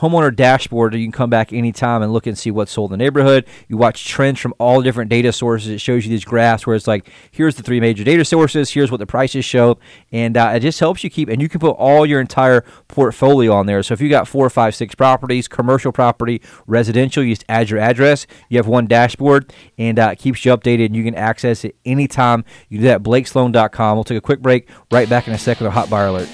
homeowner 0.00 0.34
dashboard 0.34 0.94
you 0.94 1.04
can 1.04 1.12
come 1.12 1.30
back 1.30 1.52
anytime 1.52 2.02
and 2.02 2.12
look 2.12 2.26
and 2.26 2.36
see 2.36 2.50
what's 2.50 2.72
sold 2.72 2.92
in 2.92 2.98
the 2.98 3.04
neighborhood. 3.04 3.46
You 3.68 3.76
watch 3.76 4.06
trends 4.06 4.40
from 4.40 4.54
all 4.58 4.82
different 4.82 5.10
data 5.10 5.32
sources. 5.32 5.68
It 5.68 5.80
shows 5.80 6.04
you 6.04 6.10
these 6.10 6.24
graphs 6.24 6.66
where 6.66 6.74
it's 6.74 6.86
like, 6.86 7.10
here's 7.30 7.54
the 7.54 7.62
three 7.62 7.80
major 7.80 8.02
data 8.02 8.24
sources, 8.24 8.70
here's 8.70 8.90
what 8.90 8.98
the 8.98 9.06
prices 9.06 9.44
show, 9.44 9.78
and 10.10 10.36
uh, 10.36 10.52
it 10.54 10.60
just 10.60 10.80
helps 10.80 11.04
you 11.04 11.10
keep. 11.10 11.28
And 11.28 11.42
you 11.42 11.48
can 11.48 11.60
put 11.60 11.72
all 11.72 12.06
your 12.06 12.20
entire 12.20 12.62
portfolio 12.88 13.52
on 13.52 13.66
there. 13.66 13.82
So 13.82 13.92
if 13.92 14.00
you 14.00 14.08
got 14.08 14.26
four, 14.26 14.48
five, 14.48 14.74
six 14.74 14.94
properties, 14.94 15.48
commercial 15.48 15.92
property, 15.92 16.40
residential, 16.66 17.22
you 17.22 17.34
just 17.34 17.44
add 17.48 17.70
your 17.70 17.78
address. 17.78 18.26
You 18.48 18.58
have 18.58 18.66
one 18.66 18.86
dashboard, 18.86 19.52
and 19.78 19.98
uh, 19.98 20.10
it 20.12 20.18
keeps 20.18 20.44
you 20.44 20.56
updated. 20.56 20.86
And 20.86 20.96
you 20.96 21.04
can 21.04 21.14
access 21.14 21.64
it 21.64 21.76
anytime. 21.84 22.44
You 22.68 22.78
do 22.78 22.84
that 22.84 22.96
at 22.96 23.02
blakesloan.com. 23.02 23.96
We'll 23.96 24.04
take 24.04 24.18
a 24.18 24.22
quick 24.22 24.40
break. 24.40 24.68
Right 24.90 25.08
back 25.08 25.28
in 25.28 25.34
a 25.34 25.38
second 25.38 25.66
a 25.66 25.70
hot 25.70 25.90
buyer 25.90 26.06
alert. 26.06 26.28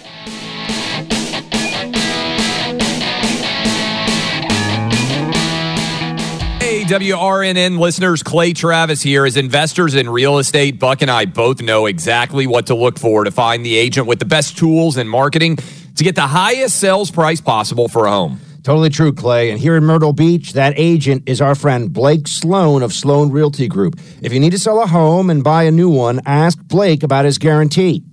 WRNN 6.87 7.81
listeners, 7.81 8.23
Clay 8.23 8.53
Travis 8.53 9.03
here. 9.03 9.27
As 9.27 9.37
investors 9.37 9.97
in 9.97 10.09
real 10.09 10.39
estate, 10.39 10.79
Buck 10.79 11.03
and 11.03 11.11
I 11.11 11.25
both 11.25 11.61
know 11.61 11.87
exactly 11.87 12.47
what 12.47 12.69
to 12.69 12.77
look 12.77 12.97
for 12.97 13.25
to 13.25 13.33
find 13.33 13.67
the 13.67 13.77
agent 13.77 14.07
with 14.07 14.21
the 14.21 14.25
best 14.25 14.57
tools 14.57 14.97
and 14.97 15.11
marketing 15.11 15.57
to 15.97 16.05
get 16.05 16.15
the 16.15 16.29
highest 16.29 16.77
sales 16.77 17.11
price 17.11 17.41
possible 17.41 17.89
for 17.89 18.07
a 18.07 18.11
home. 18.11 18.39
Totally 18.63 18.89
true, 18.89 19.13
Clay. 19.13 19.51
And 19.51 19.59
here 19.59 19.75
in 19.75 19.83
Myrtle 19.83 20.13
Beach, 20.13 20.53
that 20.53 20.75
agent 20.77 21.25
is 21.27 21.41
our 21.41 21.57
friend 21.57 21.93
Blake 21.93 22.29
Sloan 22.29 22.85
of 22.85 22.93
Sloan 22.93 23.33
Realty 23.33 23.67
Group. 23.67 23.99
If 24.23 24.33
you 24.33 24.39
need 24.39 24.51
to 24.51 24.59
sell 24.59 24.81
a 24.81 24.87
home 24.87 25.29
and 25.29 25.43
buy 25.43 25.65
a 25.65 25.73
new 25.73 25.91
one, 25.91 26.21
ask 26.25 26.57
Blake 26.69 27.03
about 27.03 27.25
his 27.25 27.39
guarantee. 27.39 28.05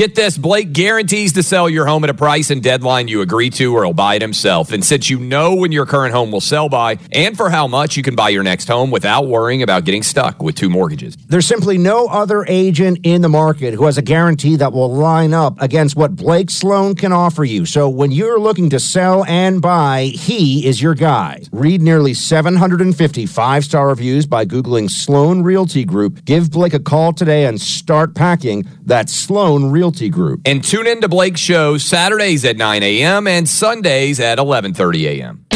Get 0.00 0.14
this 0.14 0.38
Blake 0.38 0.72
guarantees 0.72 1.34
to 1.34 1.42
sell 1.42 1.68
your 1.68 1.84
home 1.84 2.04
at 2.04 2.08
a 2.08 2.14
price 2.14 2.48
and 2.48 2.62
deadline 2.62 3.06
you 3.06 3.20
agree 3.20 3.50
to, 3.50 3.74
or 3.76 3.84
he'll 3.84 3.92
buy 3.92 4.14
it 4.14 4.22
himself. 4.22 4.72
And 4.72 4.82
since 4.82 5.10
you 5.10 5.18
know 5.18 5.54
when 5.54 5.72
your 5.72 5.84
current 5.84 6.14
home 6.14 6.32
will 6.32 6.40
sell 6.40 6.70
by 6.70 6.98
and 7.12 7.36
for 7.36 7.50
how 7.50 7.66
much, 7.66 7.98
you 7.98 8.02
can 8.02 8.14
buy 8.14 8.30
your 8.30 8.42
next 8.42 8.66
home 8.66 8.90
without 8.90 9.26
worrying 9.26 9.62
about 9.62 9.84
getting 9.84 10.02
stuck 10.02 10.42
with 10.42 10.54
two 10.54 10.70
mortgages. 10.70 11.16
There's 11.28 11.46
simply 11.46 11.76
no 11.76 12.06
other 12.06 12.46
agent 12.48 13.00
in 13.02 13.20
the 13.20 13.28
market 13.28 13.74
who 13.74 13.84
has 13.84 13.98
a 13.98 14.02
guarantee 14.02 14.56
that 14.56 14.72
will 14.72 14.90
line 14.90 15.34
up 15.34 15.60
against 15.60 15.96
what 15.96 16.16
Blake 16.16 16.48
Sloan 16.48 16.94
can 16.94 17.12
offer 17.12 17.44
you. 17.44 17.66
So 17.66 17.86
when 17.86 18.10
you're 18.10 18.40
looking 18.40 18.70
to 18.70 18.80
sell 18.80 19.26
and 19.26 19.60
buy, 19.60 20.04
he 20.14 20.66
is 20.66 20.80
your 20.80 20.94
guy. 20.94 21.42
Read 21.52 21.82
nearly 21.82 22.14
750 22.14 23.26
five 23.26 23.66
star 23.66 23.88
reviews 23.88 24.24
by 24.24 24.46
Googling 24.46 24.88
Sloan 24.88 25.42
Realty 25.42 25.84
Group. 25.84 26.24
Give 26.24 26.50
Blake 26.50 26.72
a 26.72 26.80
call 26.80 27.12
today 27.12 27.44
and 27.44 27.60
start 27.60 28.14
packing. 28.14 28.66
That's 28.86 29.12
Sloan 29.12 29.70
Realty 29.70 29.89
Realty 29.90 30.08
Group. 30.08 30.42
And 30.44 30.62
tune 30.62 30.86
in 30.86 31.00
to 31.00 31.08
Blake's 31.08 31.40
show 31.40 31.76
Saturdays 31.76 32.44
at 32.44 32.56
9 32.56 32.82
a.m. 32.82 33.26
and 33.26 33.48
Sundays 33.48 34.20
at 34.20 34.38
11:30 34.38 35.20
a.m. 35.20 35.46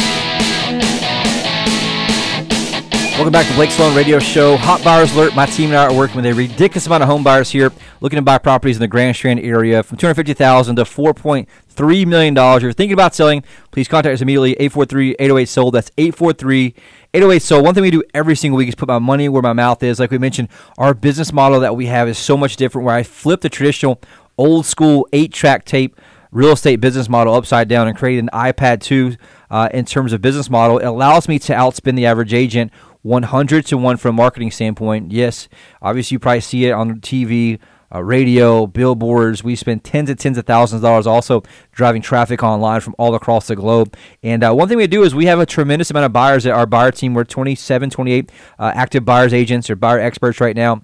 Welcome 3.15 3.31
back 3.31 3.47
to 3.47 3.53
Blake 3.53 3.71
Sloan 3.71 3.95
Radio 3.95 4.19
Show. 4.19 4.57
Hot 4.57 4.83
Buyers 4.83 5.15
Alert. 5.15 5.35
My 5.35 5.45
team 5.45 5.69
and 5.69 5.77
I 5.77 5.85
are 5.85 5.93
working 5.93 6.17
with 6.17 6.25
a 6.25 6.33
ridiculous 6.33 6.85
amount 6.85 7.01
of 7.01 7.07
home 7.07 7.23
buyers 7.23 7.49
here 7.49 7.71
looking 8.01 8.17
to 8.17 8.21
buy 8.21 8.37
properties 8.37 8.75
in 8.75 8.81
the 8.81 8.89
Grand 8.89 9.15
Strand 9.15 9.39
area 9.39 9.83
from 9.83 9.97
250000 9.97 10.75
to 10.75 10.83
$4.3 10.83 12.05
million. 12.07 12.37
If 12.37 12.61
you're 12.61 12.73
thinking 12.73 12.91
about 12.91 13.15
selling, 13.15 13.45
please 13.71 13.87
contact 13.87 14.15
us 14.15 14.21
immediately. 14.21 14.55
843-808-SOLD. 14.55 15.73
That's 15.73 15.91
843-808-SOLD. 15.91 17.63
One 17.63 17.73
thing 17.73 17.83
we 17.83 17.91
do 17.91 18.03
every 18.13 18.35
single 18.35 18.57
week 18.57 18.67
is 18.67 18.75
put 18.75 18.89
my 18.89 18.99
money 18.99 19.29
where 19.29 19.41
my 19.41 19.53
mouth 19.53 19.81
is. 19.81 19.97
Like 19.97 20.11
we 20.11 20.17
mentioned, 20.17 20.49
our 20.77 20.93
business 20.93 21.31
model 21.31 21.61
that 21.61 21.77
we 21.77 21.85
have 21.85 22.09
is 22.09 22.17
so 22.17 22.35
much 22.35 22.57
different 22.57 22.85
where 22.85 22.95
I 22.95 23.03
flip 23.03 23.39
the 23.39 23.49
traditional 23.49 24.01
old 24.37 24.65
school 24.65 25.07
eight-track 25.13 25.65
tape 25.65 25.99
real 26.35 26.51
estate 26.51 26.81
business 26.81 27.07
model 27.07 27.33
upside 27.33 27.69
down 27.69 27.87
and 27.87 27.97
create 27.97 28.19
an 28.19 28.29
iPad 28.33 28.81
2 28.81 29.15
uh, 29.49 29.69
in 29.73 29.85
terms 29.85 30.11
of 30.11 30.21
business 30.21 30.49
model. 30.49 30.79
It 30.79 30.85
allows 30.85 31.29
me 31.29 31.39
to 31.39 31.53
outspend 31.53 31.95
the 31.95 32.05
average 32.05 32.33
agent 32.33 32.73
100 33.03 33.65
to 33.67 33.77
1 33.77 33.97
from 33.97 34.09
a 34.09 34.17
marketing 34.17 34.51
standpoint. 34.51 35.11
Yes, 35.11 35.47
obviously 35.81 36.15
you 36.15 36.19
probably 36.19 36.41
see 36.41 36.65
it 36.65 36.71
on 36.71 36.99
TV, 36.99 37.59
uh, 37.93 38.03
radio, 38.03 38.67
billboards. 38.67 39.43
We 39.43 39.55
spend 39.55 39.85
tens 39.85 40.09
and 40.09 40.19
tens 40.19 40.37
of 40.37 40.45
thousands 40.45 40.79
of 40.79 40.83
dollars 40.83 41.07
also 41.07 41.43
driving 41.71 42.01
traffic 42.01 42.43
online 42.43 42.81
from 42.81 42.95
all 42.97 43.15
across 43.15 43.47
the 43.47 43.55
globe. 43.55 43.95
And 44.21 44.43
uh, 44.43 44.53
one 44.53 44.67
thing 44.67 44.77
we 44.77 44.87
do 44.87 45.03
is 45.03 45.15
we 45.15 45.27
have 45.27 45.39
a 45.39 45.45
tremendous 45.45 45.89
amount 45.89 46.05
of 46.05 46.13
buyers 46.13 46.45
at 46.45 46.53
our 46.53 46.65
buyer 46.65 46.91
team. 46.91 47.13
We're 47.13 47.23
27, 47.23 47.91
28 47.91 48.31
uh, 48.59 48.71
active 48.75 49.05
buyers 49.05 49.33
agents 49.33 49.69
or 49.69 49.77
buyer 49.77 49.99
experts 49.99 50.41
right 50.41 50.55
now 50.55 50.83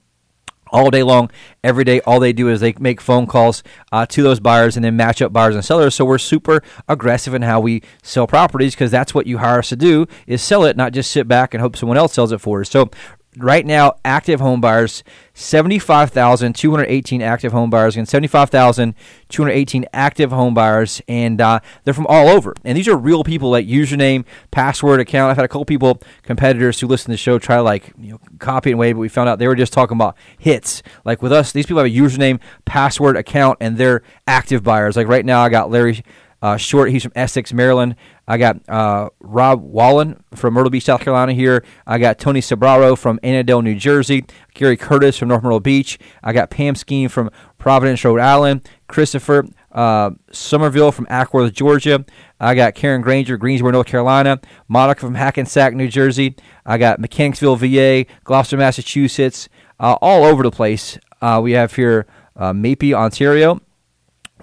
all 0.71 0.89
day 0.89 1.03
long, 1.03 1.29
every 1.63 1.83
day. 1.83 2.01
All 2.01 2.19
they 2.19 2.33
do 2.33 2.49
is 2.49 2.59
they 2.59 2.73
make 2.79 3.01
phone 3.01 3.27
calls 3.27 3.63
uh, 3.91 4.05
to 4.07 4.23
those 4.23 4.39
buyers 4.39 4.75
and 4.75 4.83
then 4.83 4.95
match 4.95 5.21
up 5.21 5.33
buyers 5.33 5.55
and 5.55 5.63
sellers. 5.63 5.95
So 5.95 6.05
we're 6.05 6.17
super 6.17 6.63
aggressive 6.87 7.33
in 7.33 7.41
how 7.41 7.59
we 7.59 7.83
sell 8.01 8.27
properties 8.27 8.73
because 8.73 8.91
that's 8.91 9.13
what 9.13 9.27
you 9.27 9.39
hire 9.39 9.59
us 9.59 9.69
to 9.69 9.75
do 9.75 10.07
is 10.27 10.41
sell 10.41 10.63
it, 10.65 10.77
not 10.77 10.93
just 10.93 11.11
sit 11.11 11.27
back 11.27 11.53
and 11.53 11.61
hope 11.61 11.75
someone 11.75 11.97
else 11.97 12.13
sells 12.13 12.31
it 12.31 12.39
for 12.39 12.61
us. 12.61 12.69
So 12.69 12.89
right 13.37 13.65
now, 13.65 13.93
active 14.03 14.39
home 14.39 14.59
buyers, 14.61 15.03
75,218 15.33 17.21
active 17.21 17.51
home 17.51 17.69
buyers, 17.69 17.95
and 17.95 18.07
75,218 18.07 19.85
active 19.93 20.31
home 20.31 20.53
buyers, 20.53 21.01
and 21.07 21.39
uh, 21.39 21.59
they're 21.83 21.93
from 21.93 22.07
all 22.07 22.27
over. 22.27 22.53
And 22.63 22.77
these 22.77 22.87
are 22.87 22.97
real 22.97 23.23
people, 23.23 23.49
like 23.51 23.65
username, 23.65 24.25
password, 24.51 24.99
account. 24.99 25.31
I've 25.31 25.37
had 25.37 25.45
a 25.45 25.49
couple 25.49 25.65
people, 25.65 26.01
competitors 26.23 26.79
who 26.79 26.87
listen 26.87 27.05
to 27.05 27.11
the 27.11 27.17
show, 27.17 27.39
try 27.39 27.57
to 27.57 27.63
like 27.63 27.93
you 27.97 28.13
know 28.13 28.19
copy 28.39 28.71
and 28.71 28.79
wave, 28.79 28.95
but 28.95 29.01
we 29.01 29.09
found 29.09 29.29
out 29.29 29.39
they 29.39 29.47
were 29.47 29.55
just 29.55 29.73
talking 29.73 29.97
about 29.97 30.17
hits. 30.37 30.83
Like 31.05 31.21
with 31.21 31.31
us, 31.31 31.51
these 31.51 31.65
people 31.65 31.83
have 31.83 31.91
a 31.91 31.95
username, 31.95 32.39
password, 32.65 33.15
account, 33.15 33.57
and 33.61 33.77
they're 33.77 34.03
active 34.27 34.63
buyers. 34.63 34.97
Like 34.97 35.07
right 35.07 35.25
now, 35.25 35.41
I 35.41 35.49
got 35.49 35.71
Larry 35.71 36.03
uh, 36.41 36.57
Short. 36.57 36.89
He's 36.89 37.03
from 37.03 37.13
Essex, 37.15 37.53
Maryland. 37.53 37.95
I 38.31 38.37
got 38.37 38.69
uh, 38.69 39.09
Rob 39.19 39.61
Wallen 39.61 40.23
from 40.35 40.53
Myrtle 40.53 40.69
Beach, 40.69 40.85
South 40.85 41.01
Carolina 41.01 41.33
here. 41.33 41.65
I 41.85 41.97
got 41.97 42.17
Tony 42.17 42.39
Sobraro 42.39 42.97
from 42.97 43.19
Annandale, 43.23 43.61
New 43.61 43.75
Jersey. 43.75 44.23
Gary 44.53 44.77
Curtis 44.77 45.17
from 45.17 45.27
North 45.27 45.43
Myrtle 45.43 45.59
Beach. 45.59 45.99
I 46.23 46.31
got 46.31 46.49
Pam 46.49 46.75
Skeen 46.75 47.11
from 47.11 47.29
Providence, 47.57 48.05
Rhode 48.05 48.21
Island. 48.21 48.69
Christopher 48.87 49.47
uh, 49.73 50.11
Somerville 50.31 50.93
from 50.93 51.07
Acworth, 51.07 51.51
Georgia. 51.51 52.05
I 52.39 52.55
got 52.55 52.73
Karen 52.73 53.01
Granger, 53.01 53.35
Greensboro, 53.35 53.73
North 53.73 53.87
Carolina. 53.87 54.39
Monica 54.69 55.01
from 55.01 55.15
Hackensack, 55.15 55.73
New 55.73 55.89
Jersey. 55.89 56.37
I 56.65 56.77
got 56.77 57.01
Mechanicsville, 57.01 57.57
VA. 57.57 58.05
Gloucester, 58.23 58.55
Massachusetts. 58.55 59.49
Uh, 59.77 59.97
all 60.01 60.23
over 60.23 60.41
the 60.41 60.51
place. 60.51 60.97
Uh, 61.21 61.41
we 61.43 61.51
have 61.51 61.75
here 61.75 62.05
uh, 62.37 62.53
Ontario. 62.53 63.59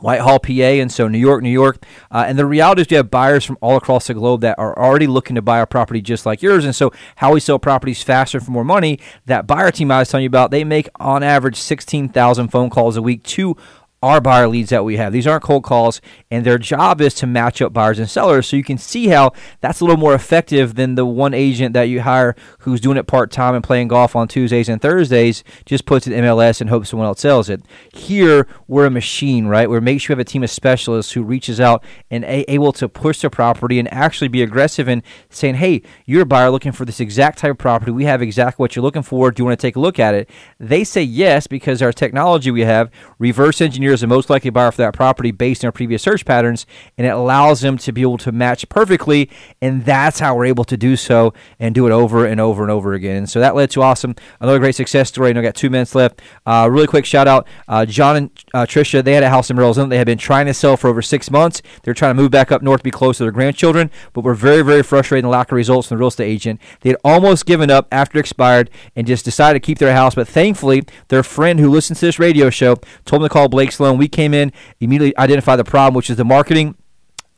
Whitehall, 0.03 0.39
PA, 0.39 0.53
and 0.53 0.91
so 0.91 1.09
New 1.09 1.19
York, 1.19 1.43
New 1.43 1.51
York. 1.51 1.85
Uh, 2.11 2.25
and 2.27 2.39
the 2.39 2.47
reality 2.47 2.83
is, 2.83 2.91
we 2.91 2.97
have 2.97 3.11
buyers 3.11 3.45
from 3.45 3.59
all 3.61 3.77
across 3.77 4.07
the 4.07 4.15
globe 4.15 4.41
that 4.43 4.59
are 4.59 4.79
already 4.79 5.07
looking 5.07 5.37
to 5.37 5.43
buy 5.43 5.59
a 5.59 5.67
property 5.67 6.01
just 6.01 6.27
like 6.27 6.43
yours. 6.43 6.65
And 6.65 6.75
so, 6.75 6.93
how 7.17 7.33
we 7.33 7.41
sell 7.41 7.59
properties 7.59 8.03
faster 8.03 8.41
for 8.41 8.51
more 8.51 8.65
money, 8.65 8.99
that 9.27 9.47
buyer 9.47 9.71
team 9.71 9.91
I 9.91 10.01
was 10.01 10.09
telling 10.09 10.25
you 10.25 10.29
about, 10.29 10.51
they 10.51 10.65
make 10.65 10.89
on 11.01 11.23
average 11.23 11.57
16,000 11.57 12.49
phone 12.49 12.71
calls 12.71 12.97
a 12.97 13.03
week 13.03 13.23
to 13.25 13.57
our 14.03 14.21
buyer 14.21 14.47
leads 14.47 14.71
that 14.71 14.85
we 14.85 14.97
have. 14.97 15.13
These 15.13 15.27
aren't 15.27 15.43
cold 15.43 15.65
calls, 15.65 16.01
and 16.31 16.45
their 16.45 16.59
job 16.59 17.01
is 17.01 17.15
to 17.15 17.27
match 17.27 17.61
up 17.61 17.73
buyers 17.73 17.99
and 17.99 18.09
sellers. 18.09 18.47
So 18.47 18.57
you 18.57 18.63
can 18.63 18.79
see 18.79 19.09
how 19.09 19.33
that's 19.61 19.81
a 19.81 19.85
little 19.85 19.99
more 19.99 20.15
effective 20.15 20.77
than 20.77 20.95
the 20.95 21.05
one 21.07 21.35
agent 21.35 21.73
that 21.75 21.85
you 21.85 22.03
hire 22.03 22.37
who's 22.61 22.81
doing 22.81 22.97
it 22.97 23.07
part 23.07 23.31
time 23.31 23.55
and 23.55 23.65
playing 23.65 23.89
golf 23.89 24.15
on 24.15 24.29
Tuesdays 24.29 24.69
and 24.69 24.81
Thursdays, 24.81 25.43
just 25.65 25.85
puts 25.85 26.07
it 26.07 26.13
in 26.13 26.25
MLS 26.25 26.61
and 26.61 26.71
hopes 26.71 26.91
someone 26.91 27.07
else 27.07 27.21
sells 27.21 27.49
it. 27.49 27.63
Here, 27.93 28.47
we're 28.69 28.87
a 28.87 28.91
machine, 28.91 29.47
right? 29.47 29.69
Where 29.69 29.81
make 29.81 30.01
sure 30.01 30.15
we 30.15 30.21
have 30.21 30.27
a 30.27 30.31
team 30.31 30.45
of 30.45 30.51
specialists 30.51 31.13
who 31.13 31.23
reaches 31.23 31.61
out 31.61 31.83
and 32.11 32.25
a- 32.25 32.51
able 32.51 32.73
to 32.75 32.89
push 32.89 33.21
the 33.21 33.31
property 33.31 33.79
and 33.79 33.93
actually 33.93 34.29
be 34.29 34.43
aggressive 34.43 34.89
in 34.89 35.03
saying, 35.29 35.57
hey, 35.57 35.83
you're 36.05 36.23
a 36.23 36.27
buyer 36.27 36.51
looking 36.51 36.73
for 36.73 36.85
this 36.85 37.01
exact 37.01 37.39
type 37.39 37.53
of 37.53 37.59
property. 37.59 37.91
We 37.91 38.05
have 38.05 38.23
exactly 38.23 38.63
what 38.63 38.77
you're 38.77 38.83
looking 38.83 39.03
for. 39.03 39.31
Do 39.31 39.41
you 39.41 39.45
want 39.47 39.59
to 39.59 39.67
take 39.67 39.77
a 39.77 39.81
look 39.81 39.99
at 39.99 40.15
it? 40.15 40.31
They 40.61 40.85
say 40.85 41.03
yes 41.03 41.47
because 41.47 41.83
our 41.83 41.93
technology 41.93 42.51
we 42.51 42.63
have 42.63 42.91
reverse 43.19 43.61
is 43.92 44.01
the 44.01 44.07
most 44.07 44.31
likely 44.31 44.51
buyer 44.51 44.70
for 44.70 44.79
that 44.79 44.94
property 44.94 45.31
based 45.31 45.64
on 45.64 45.68
our 45.68 45.72
previous 45.72 46.03
search 46.03 46.24
patterns, 46.24 46.66
and 46.96 47.07
it 47.07 47.11
allows 47.11 47.61
them 47.61 47.79
to 47.79 47.92
be 47.92 48.03
able 48.03 48.18
to 48.18 48.33
match 48.33 48.68
perfectly, 48.68 49.31
and 49.62 49.85
that's 49.85 50.18
how 50.18 50.37
we're 50.37 50.46
able 50.46 50.64
to 50.64 50.77
do 50.77 50.96
so 50.96 51.33
and 51.59 51.74
do 51.74 51.87
it 51.87 51.92
over 51.92 52.27
and 52.27 52.40
over 52.40 52.62
and 52.62 52.70
over 52.70 52.92
again. 52.92 53.16
And 53.16 53.31
so 53.31 53.40
that 53.40 53.55
led 53.55 53.70
to 53.70 53.83
awesome, 53.83 54.14
another 54.40 54.59
great 54.59 54.74
success 54.74 55.09
story. 55.09 55.35
I 55.35 55.38
I 55.38 55.42
got 55.42 55.55
two 55.55 55.70
minutes 55.70 55.94
left. 55.94 56.20
Uh, 56.44 56.68
really 56.70 56.87
quick 56.87 57.05
shout 57.05 57.29
out, 57.29 57.46
uh, 57.68 57.87
John 57.87 58.16
and 58.16 58.31
uh, 58.53 58.66
Trisha. 58.66 59.03
They 59.03 59.14
had 59.14 59.22
a 59.22 59.31
house 59.31 59.51
in 59.51 59.59
Arizona. 59.59 59.88
They 59.88 59.98
had 59.98 60.07
been 60.07 60.18
trying 60.18 60.46
to 60.46 60.55
sell 60.55 60.77
for 60.77 60.88
over 60.88 61.03
six 61.03 61.31
months. 61.31 61.62
They're 61.83 61.94
trying 61.94 62.14
to 62.14 62.20
move 62.20 62.31
back 62.31 62.53
up 62.53 62.62
north 62.62 62.81
to 62.81 62.85
be 62.85 62.90
close 62.90 63.18
to 63.18 63.24
their 63.24 63.33
grandchildren, 63.33 63.90
but 64.12 64.22
were 64.22 64.35
very, 64.35 64.62
very 64.62 64.83
frustrated 64.83 65.24
in 65.24 65.31
the 65.31 65.37
lack 65.37 65.53
of 65.53 65.57
results 65.57 65.88
from 65.88 65.96
the 65.96 66.01
real 66.01 66.09
estate 66.09 66.27
agent. 66.27 66.61
They 66.81 66.90
had 66.90 66.98
almost 67.05 67.46
given 67.46 67.70
up 67.70 67.87
after 67.92 68.18
it 68.18 68.20
expired 68.20 68.70
and 68.96 69.07
just 69.07 69.24
decided 69.24 69.62
to 69.62 69.66
keep 69.66 69.79
their 69.79 69.94
house. 69.94 70.14
But 70.14 70.29
thankfully, 70.29 70.85
their 71.09 71.22
friend 71.22 71.61
who 71.61 71.70
listens 71.70 72.01
to 72.01 72.07
this 72.07 72.18
radio 72.18 72.51
show 72.51 72.77
told 73.05 73.22
them 73.22 73.29
to 73.29 73.33
call 73.33 73.48
Blake 73.48 73.72
Sloan. 73.79 73.97
We 73.97 74.09
came 74.09 74.35
in, 74.35 74.53
immediately 74.81 75.17
identified 75.17 75.59
the 75.59 75.64
problem, 75.64 75.95
which 75.95 76.11
is 76.11 76.17
the 76.17 76.25
marketing. 76.25 76.75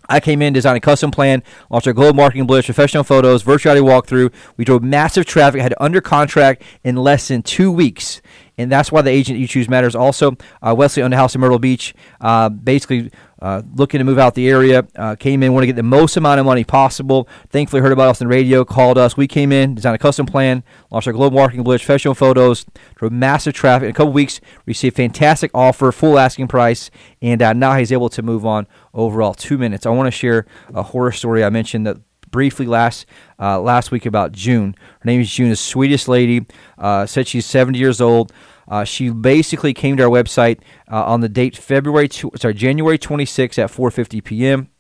I 0.09 0.19
came 0.19 0.43
in, 0.43 0.53
designed 0.53 0.77
a 0.77 0.81
custom 0.81 1.13
plan, 1.13 1.45
launched 1.71 1.87
our 1.87 1.93
global 1.93 2.15
marketing 2.15 2.47
blitz, 2.47 2.67
professional 2.67 3.05
photos, 3.05 3.43
virtual 3.43 3.75
reality 3.75 3.89
walkthrough. 3.89 4.33
We 4.57 4.65
drove 4.65 4.83
massive 4.83 5.25
traffic, 5.25 5.61
had 5.61 5.73
under 5.79 6.01
contract 6.01 6.63
in 6.83 6.97
less 6.97 7.29
than 7.29 7.43
two 7.43 7.71
weeks. 7.71 8.21
And 8.59 8.73
that's 8.73 8.91
why 8.91 9.03
the 9.03 9.11
agent 9.11 9.39
you 9.39 9.47
choose 9.47 9.69
matters. 9.69 9.95
Also, 9.95 10.37
uh, 10.63 10.75
Wesley 10.77 11.05
owned 11.05 11.15
a 11.15 11.17
house 11.17 11.37
in 11.37 11.41
Myrtle 11.41 11.61
Beach, 11.61 11.95
uh, 12.21 12.49
basically 12.49 13.13
uh, 13.41 13.63
looking 13.75 13.99
to 13.99 14.05
move 14.05 14.19
out 14.19 14.35
the 14.35 14.49
area. 14.49 14.87
Uh, 14.97 15.17
came 15.17 15.43
in, 15.43 15.53
want 15.53 15.63
to 15.63 15.67
get 15.67 15.77
the 15.77 15.83
most 15.83 16.17
amount 16.17 16.41
of 16.41 16.47
money 16.47 16.65
possible. 16.65 17.29
Thankfully, 17.49 17.83
heard 17.83 17.93
about 17.93 18.11
us 18.11 18.21
on 18.21 18.29
the 18.29 18.35
radio, 18.35 18.65
called 18.65 18.99
us. 18.99 19.17
We 19.17 19.27
came 19.27 19.53
in, 19.53 19.75
designed 19.75 19.95
a 19.95 19.99
custom 19.99 20.27
plan, 20.27 20.63
launched 20.91 21.07
our 21.07 21.13
global 21.13 21.39
marketing 21.39 21.65
blitz, 21.65 21.85
professional 21.85 22.15
photos, 22.15 22.67
drove 22.97 23.13
massive 23.13 23.55
traffic. 23.55 23.87
In 23.87 23.91
a 23.91 23.95
couple 23.95 24.13
weeks, 24.13 24.41
received 24.67 24.97
fantastic 24.97 25.51
offer, 25.55 25.93
full 25.93 26.19
asking 26.19 26.49
price, 26.49 26.91
and 27.23 27.41
uh, 27.43 27.53
now 27.53 27.77
he's 27.77 27.93
able 27.93 28.09
to 28.11 28.23
move 28.23 28.45
on 28.45 28.67
overall. 28.95 29.35
Two 29.35 29.59
minutes. 29.59 29.87
I 29.87 29.91
want 29.91 30.07
to 30.07 30.11
share 30.11 30.47
a 30.75 30.83
horror 30.83 31.13
story 31.13 31.43
I 31.43 31.51
mentioned 31.51 31.87
that 31.87 31.97
briefly 32.31 32.67
last 32.67 33.07
uh, 33.39 33.61
last 33.61 33.91
week 33.91 34.07
about 34.07 34.33
June. 34.33 34.75
Her 35.01 35.07
name 35.07 35.21
is 35.21 35.31
June, 35.31 35.51
the 35.51 35.57
sweetest 35.57 36.09
lady. 36.09 36.47
Uh, 36.79 37.07
said 37.07 37.27
she's 37.29 37.47
70 37.47 37.79
years 37.79 38.01
old. 38.01 38.33
Uh, 38.71 38.85
she 38.85 39.11
basically 39.11 39.75
came 39.75 39.97
to 39.97 40.05
our 40.05 40.09
website 40.09 40.61
uh, 40.91 41.05
on 41.05 41.21
the 41.21 41.29
date 41.29 41.57
February, 41.57 42.09
tw- 42.09 42.39
sorry, 42.41 42.55
January 42.55 42.97
26 42.97 43.59
at 43.59 43.71
4:50 43.71 44.25
p.m. 44.25 44.71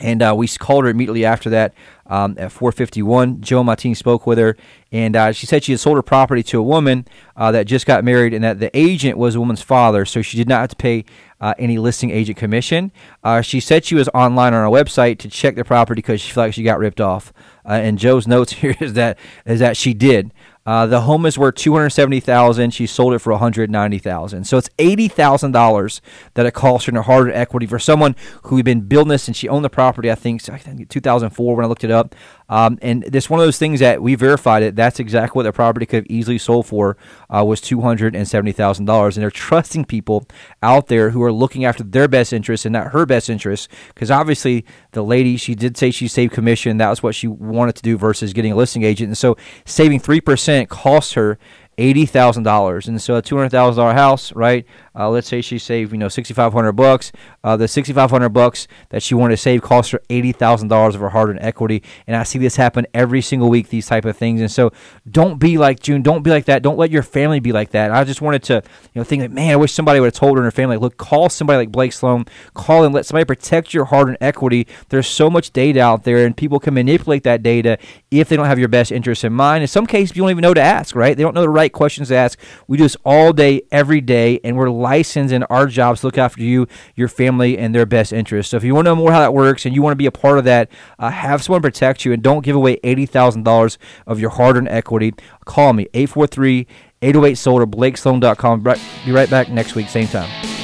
And 0.00 0.22
uh, 0.22 0.34
we 0.36 0.48
called 0.48 0.84
her 0.84 0.90
immediately 0.90 1.26
after 1.26 1.50
that 1.50 1.74
um, 2.06 2.34
at 2.38 2.50
4:51. 2.50 3.40
Joe 3.40 3.62
Martin 3.62 3.94
spoke 3.94 4.26
with 4.26 4.38
her, 4.38 4.56
and 4.90 5.14
uh, 5.14 5.32
she 5.32 5.46
said 5.46 5.62
she 5.62 5.72
had 5.72 5.80
sold 5.80 5.96
her 5.96 6.02
property 6.02 6.42
to 6.44 6.58
a 6.58 6.62
woman 6.62 7.06
uh, 7.36 7.52
that 7.52 7.66
just 7.66 7.86
got 7.86 8.02
married, 8.02 8.34
and 8.34 8.42
that 8.42 8.60
the 8.60 8.76
agent 8.76 9.18
was 9.18 9.34
a 9.34 9.40
woman's 9.40 9.62
father, 9.62 10.04
so 10.04 10.22
she 10.22 10.36
did 10.36 10.48
not 10.48 10.60
have 10.60 10.70
to 10.70 10.76
pay 10.76 11.04
uh, 11.40 11.54
any 11.58 11.78
listing 11.78 12.10
agent 12.10 12.38
commission. 12.38 12.92
Uh, 13.22 13.42
she 13.42 13.60
said 13.60 13.84
she 13.84 13.94
was 13.94 14.08
online 14.14 14.54
on 14.54 14.64
our 14.64 14.70
website 14.70 15.18
to 15.18 15.28
check 15.28 15.54
the 15.54 15.64
property 15.64 15.98
because 15.98 16.20
she 16.20 16.32
felt 16.32 16.48
like 16.48 16.54
she 16.54 16.62
got 16.62 16.78
ripped 16.78 17.00
off. 17.00 17.32
Uh, 17.64 17.72
and 17.72 17.98
Joe's 17.98 18.26
notes 18.26 18.52
here 18.54 18.74
is 18.80 18.94
that 18.94 19.18
is 19.44 19.60
that 19.60 19.76
she 19.76 19.94
did. 19.94 20.32
Uh, 20.70 20.86
the 20.86 21.00
home 21.00 21.26
is 21.26 21.36
worth 21.36 21.56
two 21.56 21.72
hundred 21.72 21.90
seventy 21.90 22.20
thousand. 22.20 22.70
She 22.70 22.86
sold 22.86 23.12
it 23.12 23.18
for 23.18 23.32
one 23.32 23.40
hundred 23.40 23.72
ninety 23.72 23.98
thousand. 23.98 24.44
So 24.44 24.56
it's 24.56 24.70
eighty 24.78 25.08
thousand 25.08 25.50
dollars 25.50 26.00
that 26.34 26.46
it 26.46 26.52
cost 26.52 26.86
her 26.86 26.90
in 26.90 27.02
hard 27.02 27.32
equity 27.32 27.66
for 27.66 27.80
someone 27.80 28.14
who 28.44 28.54
had 28.54 28.64
been 28.64 28.82
building 28.82 29.08
this 29.08 29.26
and 29.26 29.36
she 29.36 29.48
owned 29.48 29.64
the 29.64 29.68
property. 29.68 30.12
I 30.12 30.14
think 30.14 30.48
I 30.48 30.58
think 30.58 30.88
two 30.88 31.00
thousand 31.00 31.30
four 31.30 31.56
when 31.56 31.64
I 31.64 31.68
looked 31.68 31.82
it 31.82 31.90
up. 31.90 32.14
Um, 32.50 32.78
and 32.82 33.04
this 33.04 33.30
one 33.30 33.40
of 33.40 33.46
those 33.46 33.56
things 33.56 33.80
that 33.80 34.02
we 34.02 34.16
verified 34.16 34.62
it. 34.62 34.76
That's 34.76 35.00
exactly 35.00 35.38
what 35.38 35.44
the 35.44 35.52
property 35.52 35.86
could 35.86 36.04
have 36.04 36.10
easily 36.10 36.36
sold 36.36 36.66
for 36.66 36.98
uh, 37.34 37.42
was 37.44 37.62
two 37.62 37.80
hundred 37.80 38.14
and 38.14 38.28
seventy 38.28 38.52
thousand 38.52 38.84
dollars. 38.84 39.16
And 39.16 39.22
they're 39.22 39.30
trusting 39.30 39.86
people 39.86 40.26
out 40.62 40.88
there 40.88 41.10
who 41.10 41.22
are 41.22 41.32
looking 41.32 41.64
after 41.64 41.82
their 41.82 42.08
best 42.08 42.32
interests 42.32 42.66
and 42.66 42.74
not 42.74 42.88
her 42.88 43.06
best 43.06 43.30
interests. 43.30 43.68
Because 43.94 44.10
obviously 44.10 44.66
the 44.92 45.02
lady 45.02 45.38
she 45.38 45.54
did 45.54 45.78
say 45.78 45.90
she 45.90 46.08
saved 46.08 46.34
commission. 46.34 46.76
That 46.76 46.90
was 46.90 47.02
what 47.02 47.14
she 47.14 47.28
wanted 47.28 47.76
to 47.76 47.82
do 47.82 47.96
versus 47.96 48.34
getting 48.34 48.52
a 48.52 48.56
listing 48.56 48.82
agent. 48.82 49.08
And 49.08 49.16
so 49.16 49.36
saving 49.64 50.00
three 50.00 50.20
percent 50.20 50.68
cost 50.68 51.14
her 51.14 51.38
eighty 51.80 52.06
thousand 52.06 52.42
dollars, 52.42 52.86
and 52.86 53.00
so 53.00 53.16
a 53.16 53.22
two 53.22 53.36
hundred 53.36 53.50
thousand 53.50 53.80
dollar 53.80 53.94
house, 53.94 54.32
right? 54.34 54.66
Uh, 54.94 55.08
let's 55.08 55.28
say 55.28 55.40
she 55.40 55.58
saved 55.58 55.92
you 55.92 55.98
know 55.98 56.08
sixty 56.08 56.34
five 56.34 56.52
hundred 56.52 56.72
bucks. 56.72 57.10
Uh, 57.42 57.56
the 57.56 57.66
sixty 57.66 57.92
five 57.92 58.10
hundred 58.10 58.28
bucks 58.28 58.68
that 58.90 59.02
she 59.02 59.14
wanted 59.14 59.32
to 59.32 59.36
save 59.38 59.62
cost 59.62 59.90
her 59.92 60.00
eighty 60.10 60.32
thousand 60.32 60.68
dollars 60.68 60.94
of 60.94 61.00
her 61.00 61.08
hard 61.08 61.30
earned 61.30 61.40
equity, 61.40 61.82
and 62.06 62.14
I 62.14 62.22
see 62.22 62.38
this 62.38 62.56
happen 62.56 62.86
every 62.92 63.22
single 63.22 63.48
week. 63.48 63.70
These 63.70 63.86
type 63.86 64.04
of 64.04 64.16
things, 64.16 64.40
and 64.40 64.50
so 64.50 64.72
don't 65.10 65.38
be 65.38 65.58
like 65.58 65.80
June. 65.80 66.02
Don't 66.02 66.22
be 66.22 66.30
like 66.30 66.44
that. 66.44 66.62
Don't 66.62 66.78
let 66.78 66.90
your 66.90 67.02
family 67.02 67.40
be 67.40 67.52
like 67.52 67.70
that. 67.70 67.90
I 67.90 68.04
just 68.04 68.20
wanted 68.20 68.42
to 68.44 68.62
you 68.92 69.00
know 69.00 69.04
think 69.04 69.22
like 69.22 69.30
man, 69.30 69.52
I 69.52 69.56
wish 69.56 69.72
somebody 69.72 70.00
would 70.00 70.06
have 70.06 70.14
told 70.14 70.36
her 70.36 70.42
and 70.42 70.46
her 70.46 70.50
family, 70.50 70.76
like, 70.76 70.82
look, 70.82 70.96
call 70.98 71.28
somebody 71.30 71.56
like 71.56 71.72
Blake 71.72 71.92
Sloan, 71.92 72.26
call 72.54 72.84
and 72.84 72.94
let 72.94 73.06
somebody 73.06 73.24
protect 73.24 73.72
your 73.72 73.86
hard 73.86 74.08
earned 74.08 74.18
equity. 74.20 74.66
There's 74.90 75.06
so 75.06 75.30
much 75.30 75.52
data 75.52 75.80
out 75.80 76.04
there, 76.04 76.26
and 76.26 76.36
people 76.36 76.60
can 76.60 76.74
manipulate 76.74 77.22
that 77.24 77.42
data 77.42 77.78
if 78.10 78.28
they 78.28 78.36
don't 78.36 78.46
have 78.46 78.58
your 78.58 78.68
best 78.68 78.92
interest 78.92 79.24
in 79.24 79.32
mind. 79.32 79.62
In 79.62 79.68
some 79.68 79.86
cases, 79.86 80.16
you 80.16 80.22
don't 80.22 80.30
even 80.30 80.42
know 80.42 80.54
to 80.54 80.60
ask, 80.60 80.94
right? 80.94 81.16
They 81.16 81.22
don't 81.22 81.34
know 81.34 81.42
the 81.42 81.48
right 81.70 81.76
questions 81.76 82.08
to 82.08 82.16
ask. 82.16 82.38
We 82.66 82.76
do 82.76 82.84
this 82.84 82.96
all 83.04 83.32
day, 83.32 83.62
every 83.70 84.00
day, 84.00 84.40
and 84.44 84.56
we're 84.56 84.70
licensed 84.70 85.32
in 85.32 85.44
our 85.44 85.66
jobs 85.66 86.00
to 86.00 86.06
look 86.06 86.18
after 86.18 86.42
you, 86.42 86.66
your 86.94 87.08
family, 87.08 87.56
and 87.56 87.74
their 87.74 87.86
best 87.86 88.12
interests. 88.12 88.50
So 88.50 88.56
if 88.56 88.64
you 88.64 88.74
want 88.74 88.86
to 88.86 88.90
know 88.90 88.96
more 88.96 89.12
how 89.12 89.20
that 89.20 89.34
works 89.34 89.66
and 89.66 89.74
you 89.74 89.82
want 89.82 89.92
to 89.92 89.96
be 89.96 90.06
a 90.06 90.12
part 90.12 90.38
of 90.38 90.44
that, 90.44 90.70
uh, 90.98 91.10
have 91.10 91.42
someone 91.42 91.62
protect 91.62 92.04
you 92.04 92.12
and 92.12 92.22
don't 92.22 92.44
give 92.44 92.56
away 92.56 92.78
$80,000 92.78 93.78
of 94.06 94.20
your 94.20 94.30
hard 94.30 94.56
earned 94.56 94.68
equity. 94.68 95.14
Call 95.44 95.72
me, 95.72 95.86
843 95.94 96.66
808 97.02 97.34
sold 97.36 97.62
or 97.62 97.66
blakesloan.com. 97.66 98.62
Be 99.06 99.12
right 99.12 99.30
back 99.30 99.48
next 99.48 99.74
week, 99.74 99.88
same 99.88 100.06
time. 100.06 100.59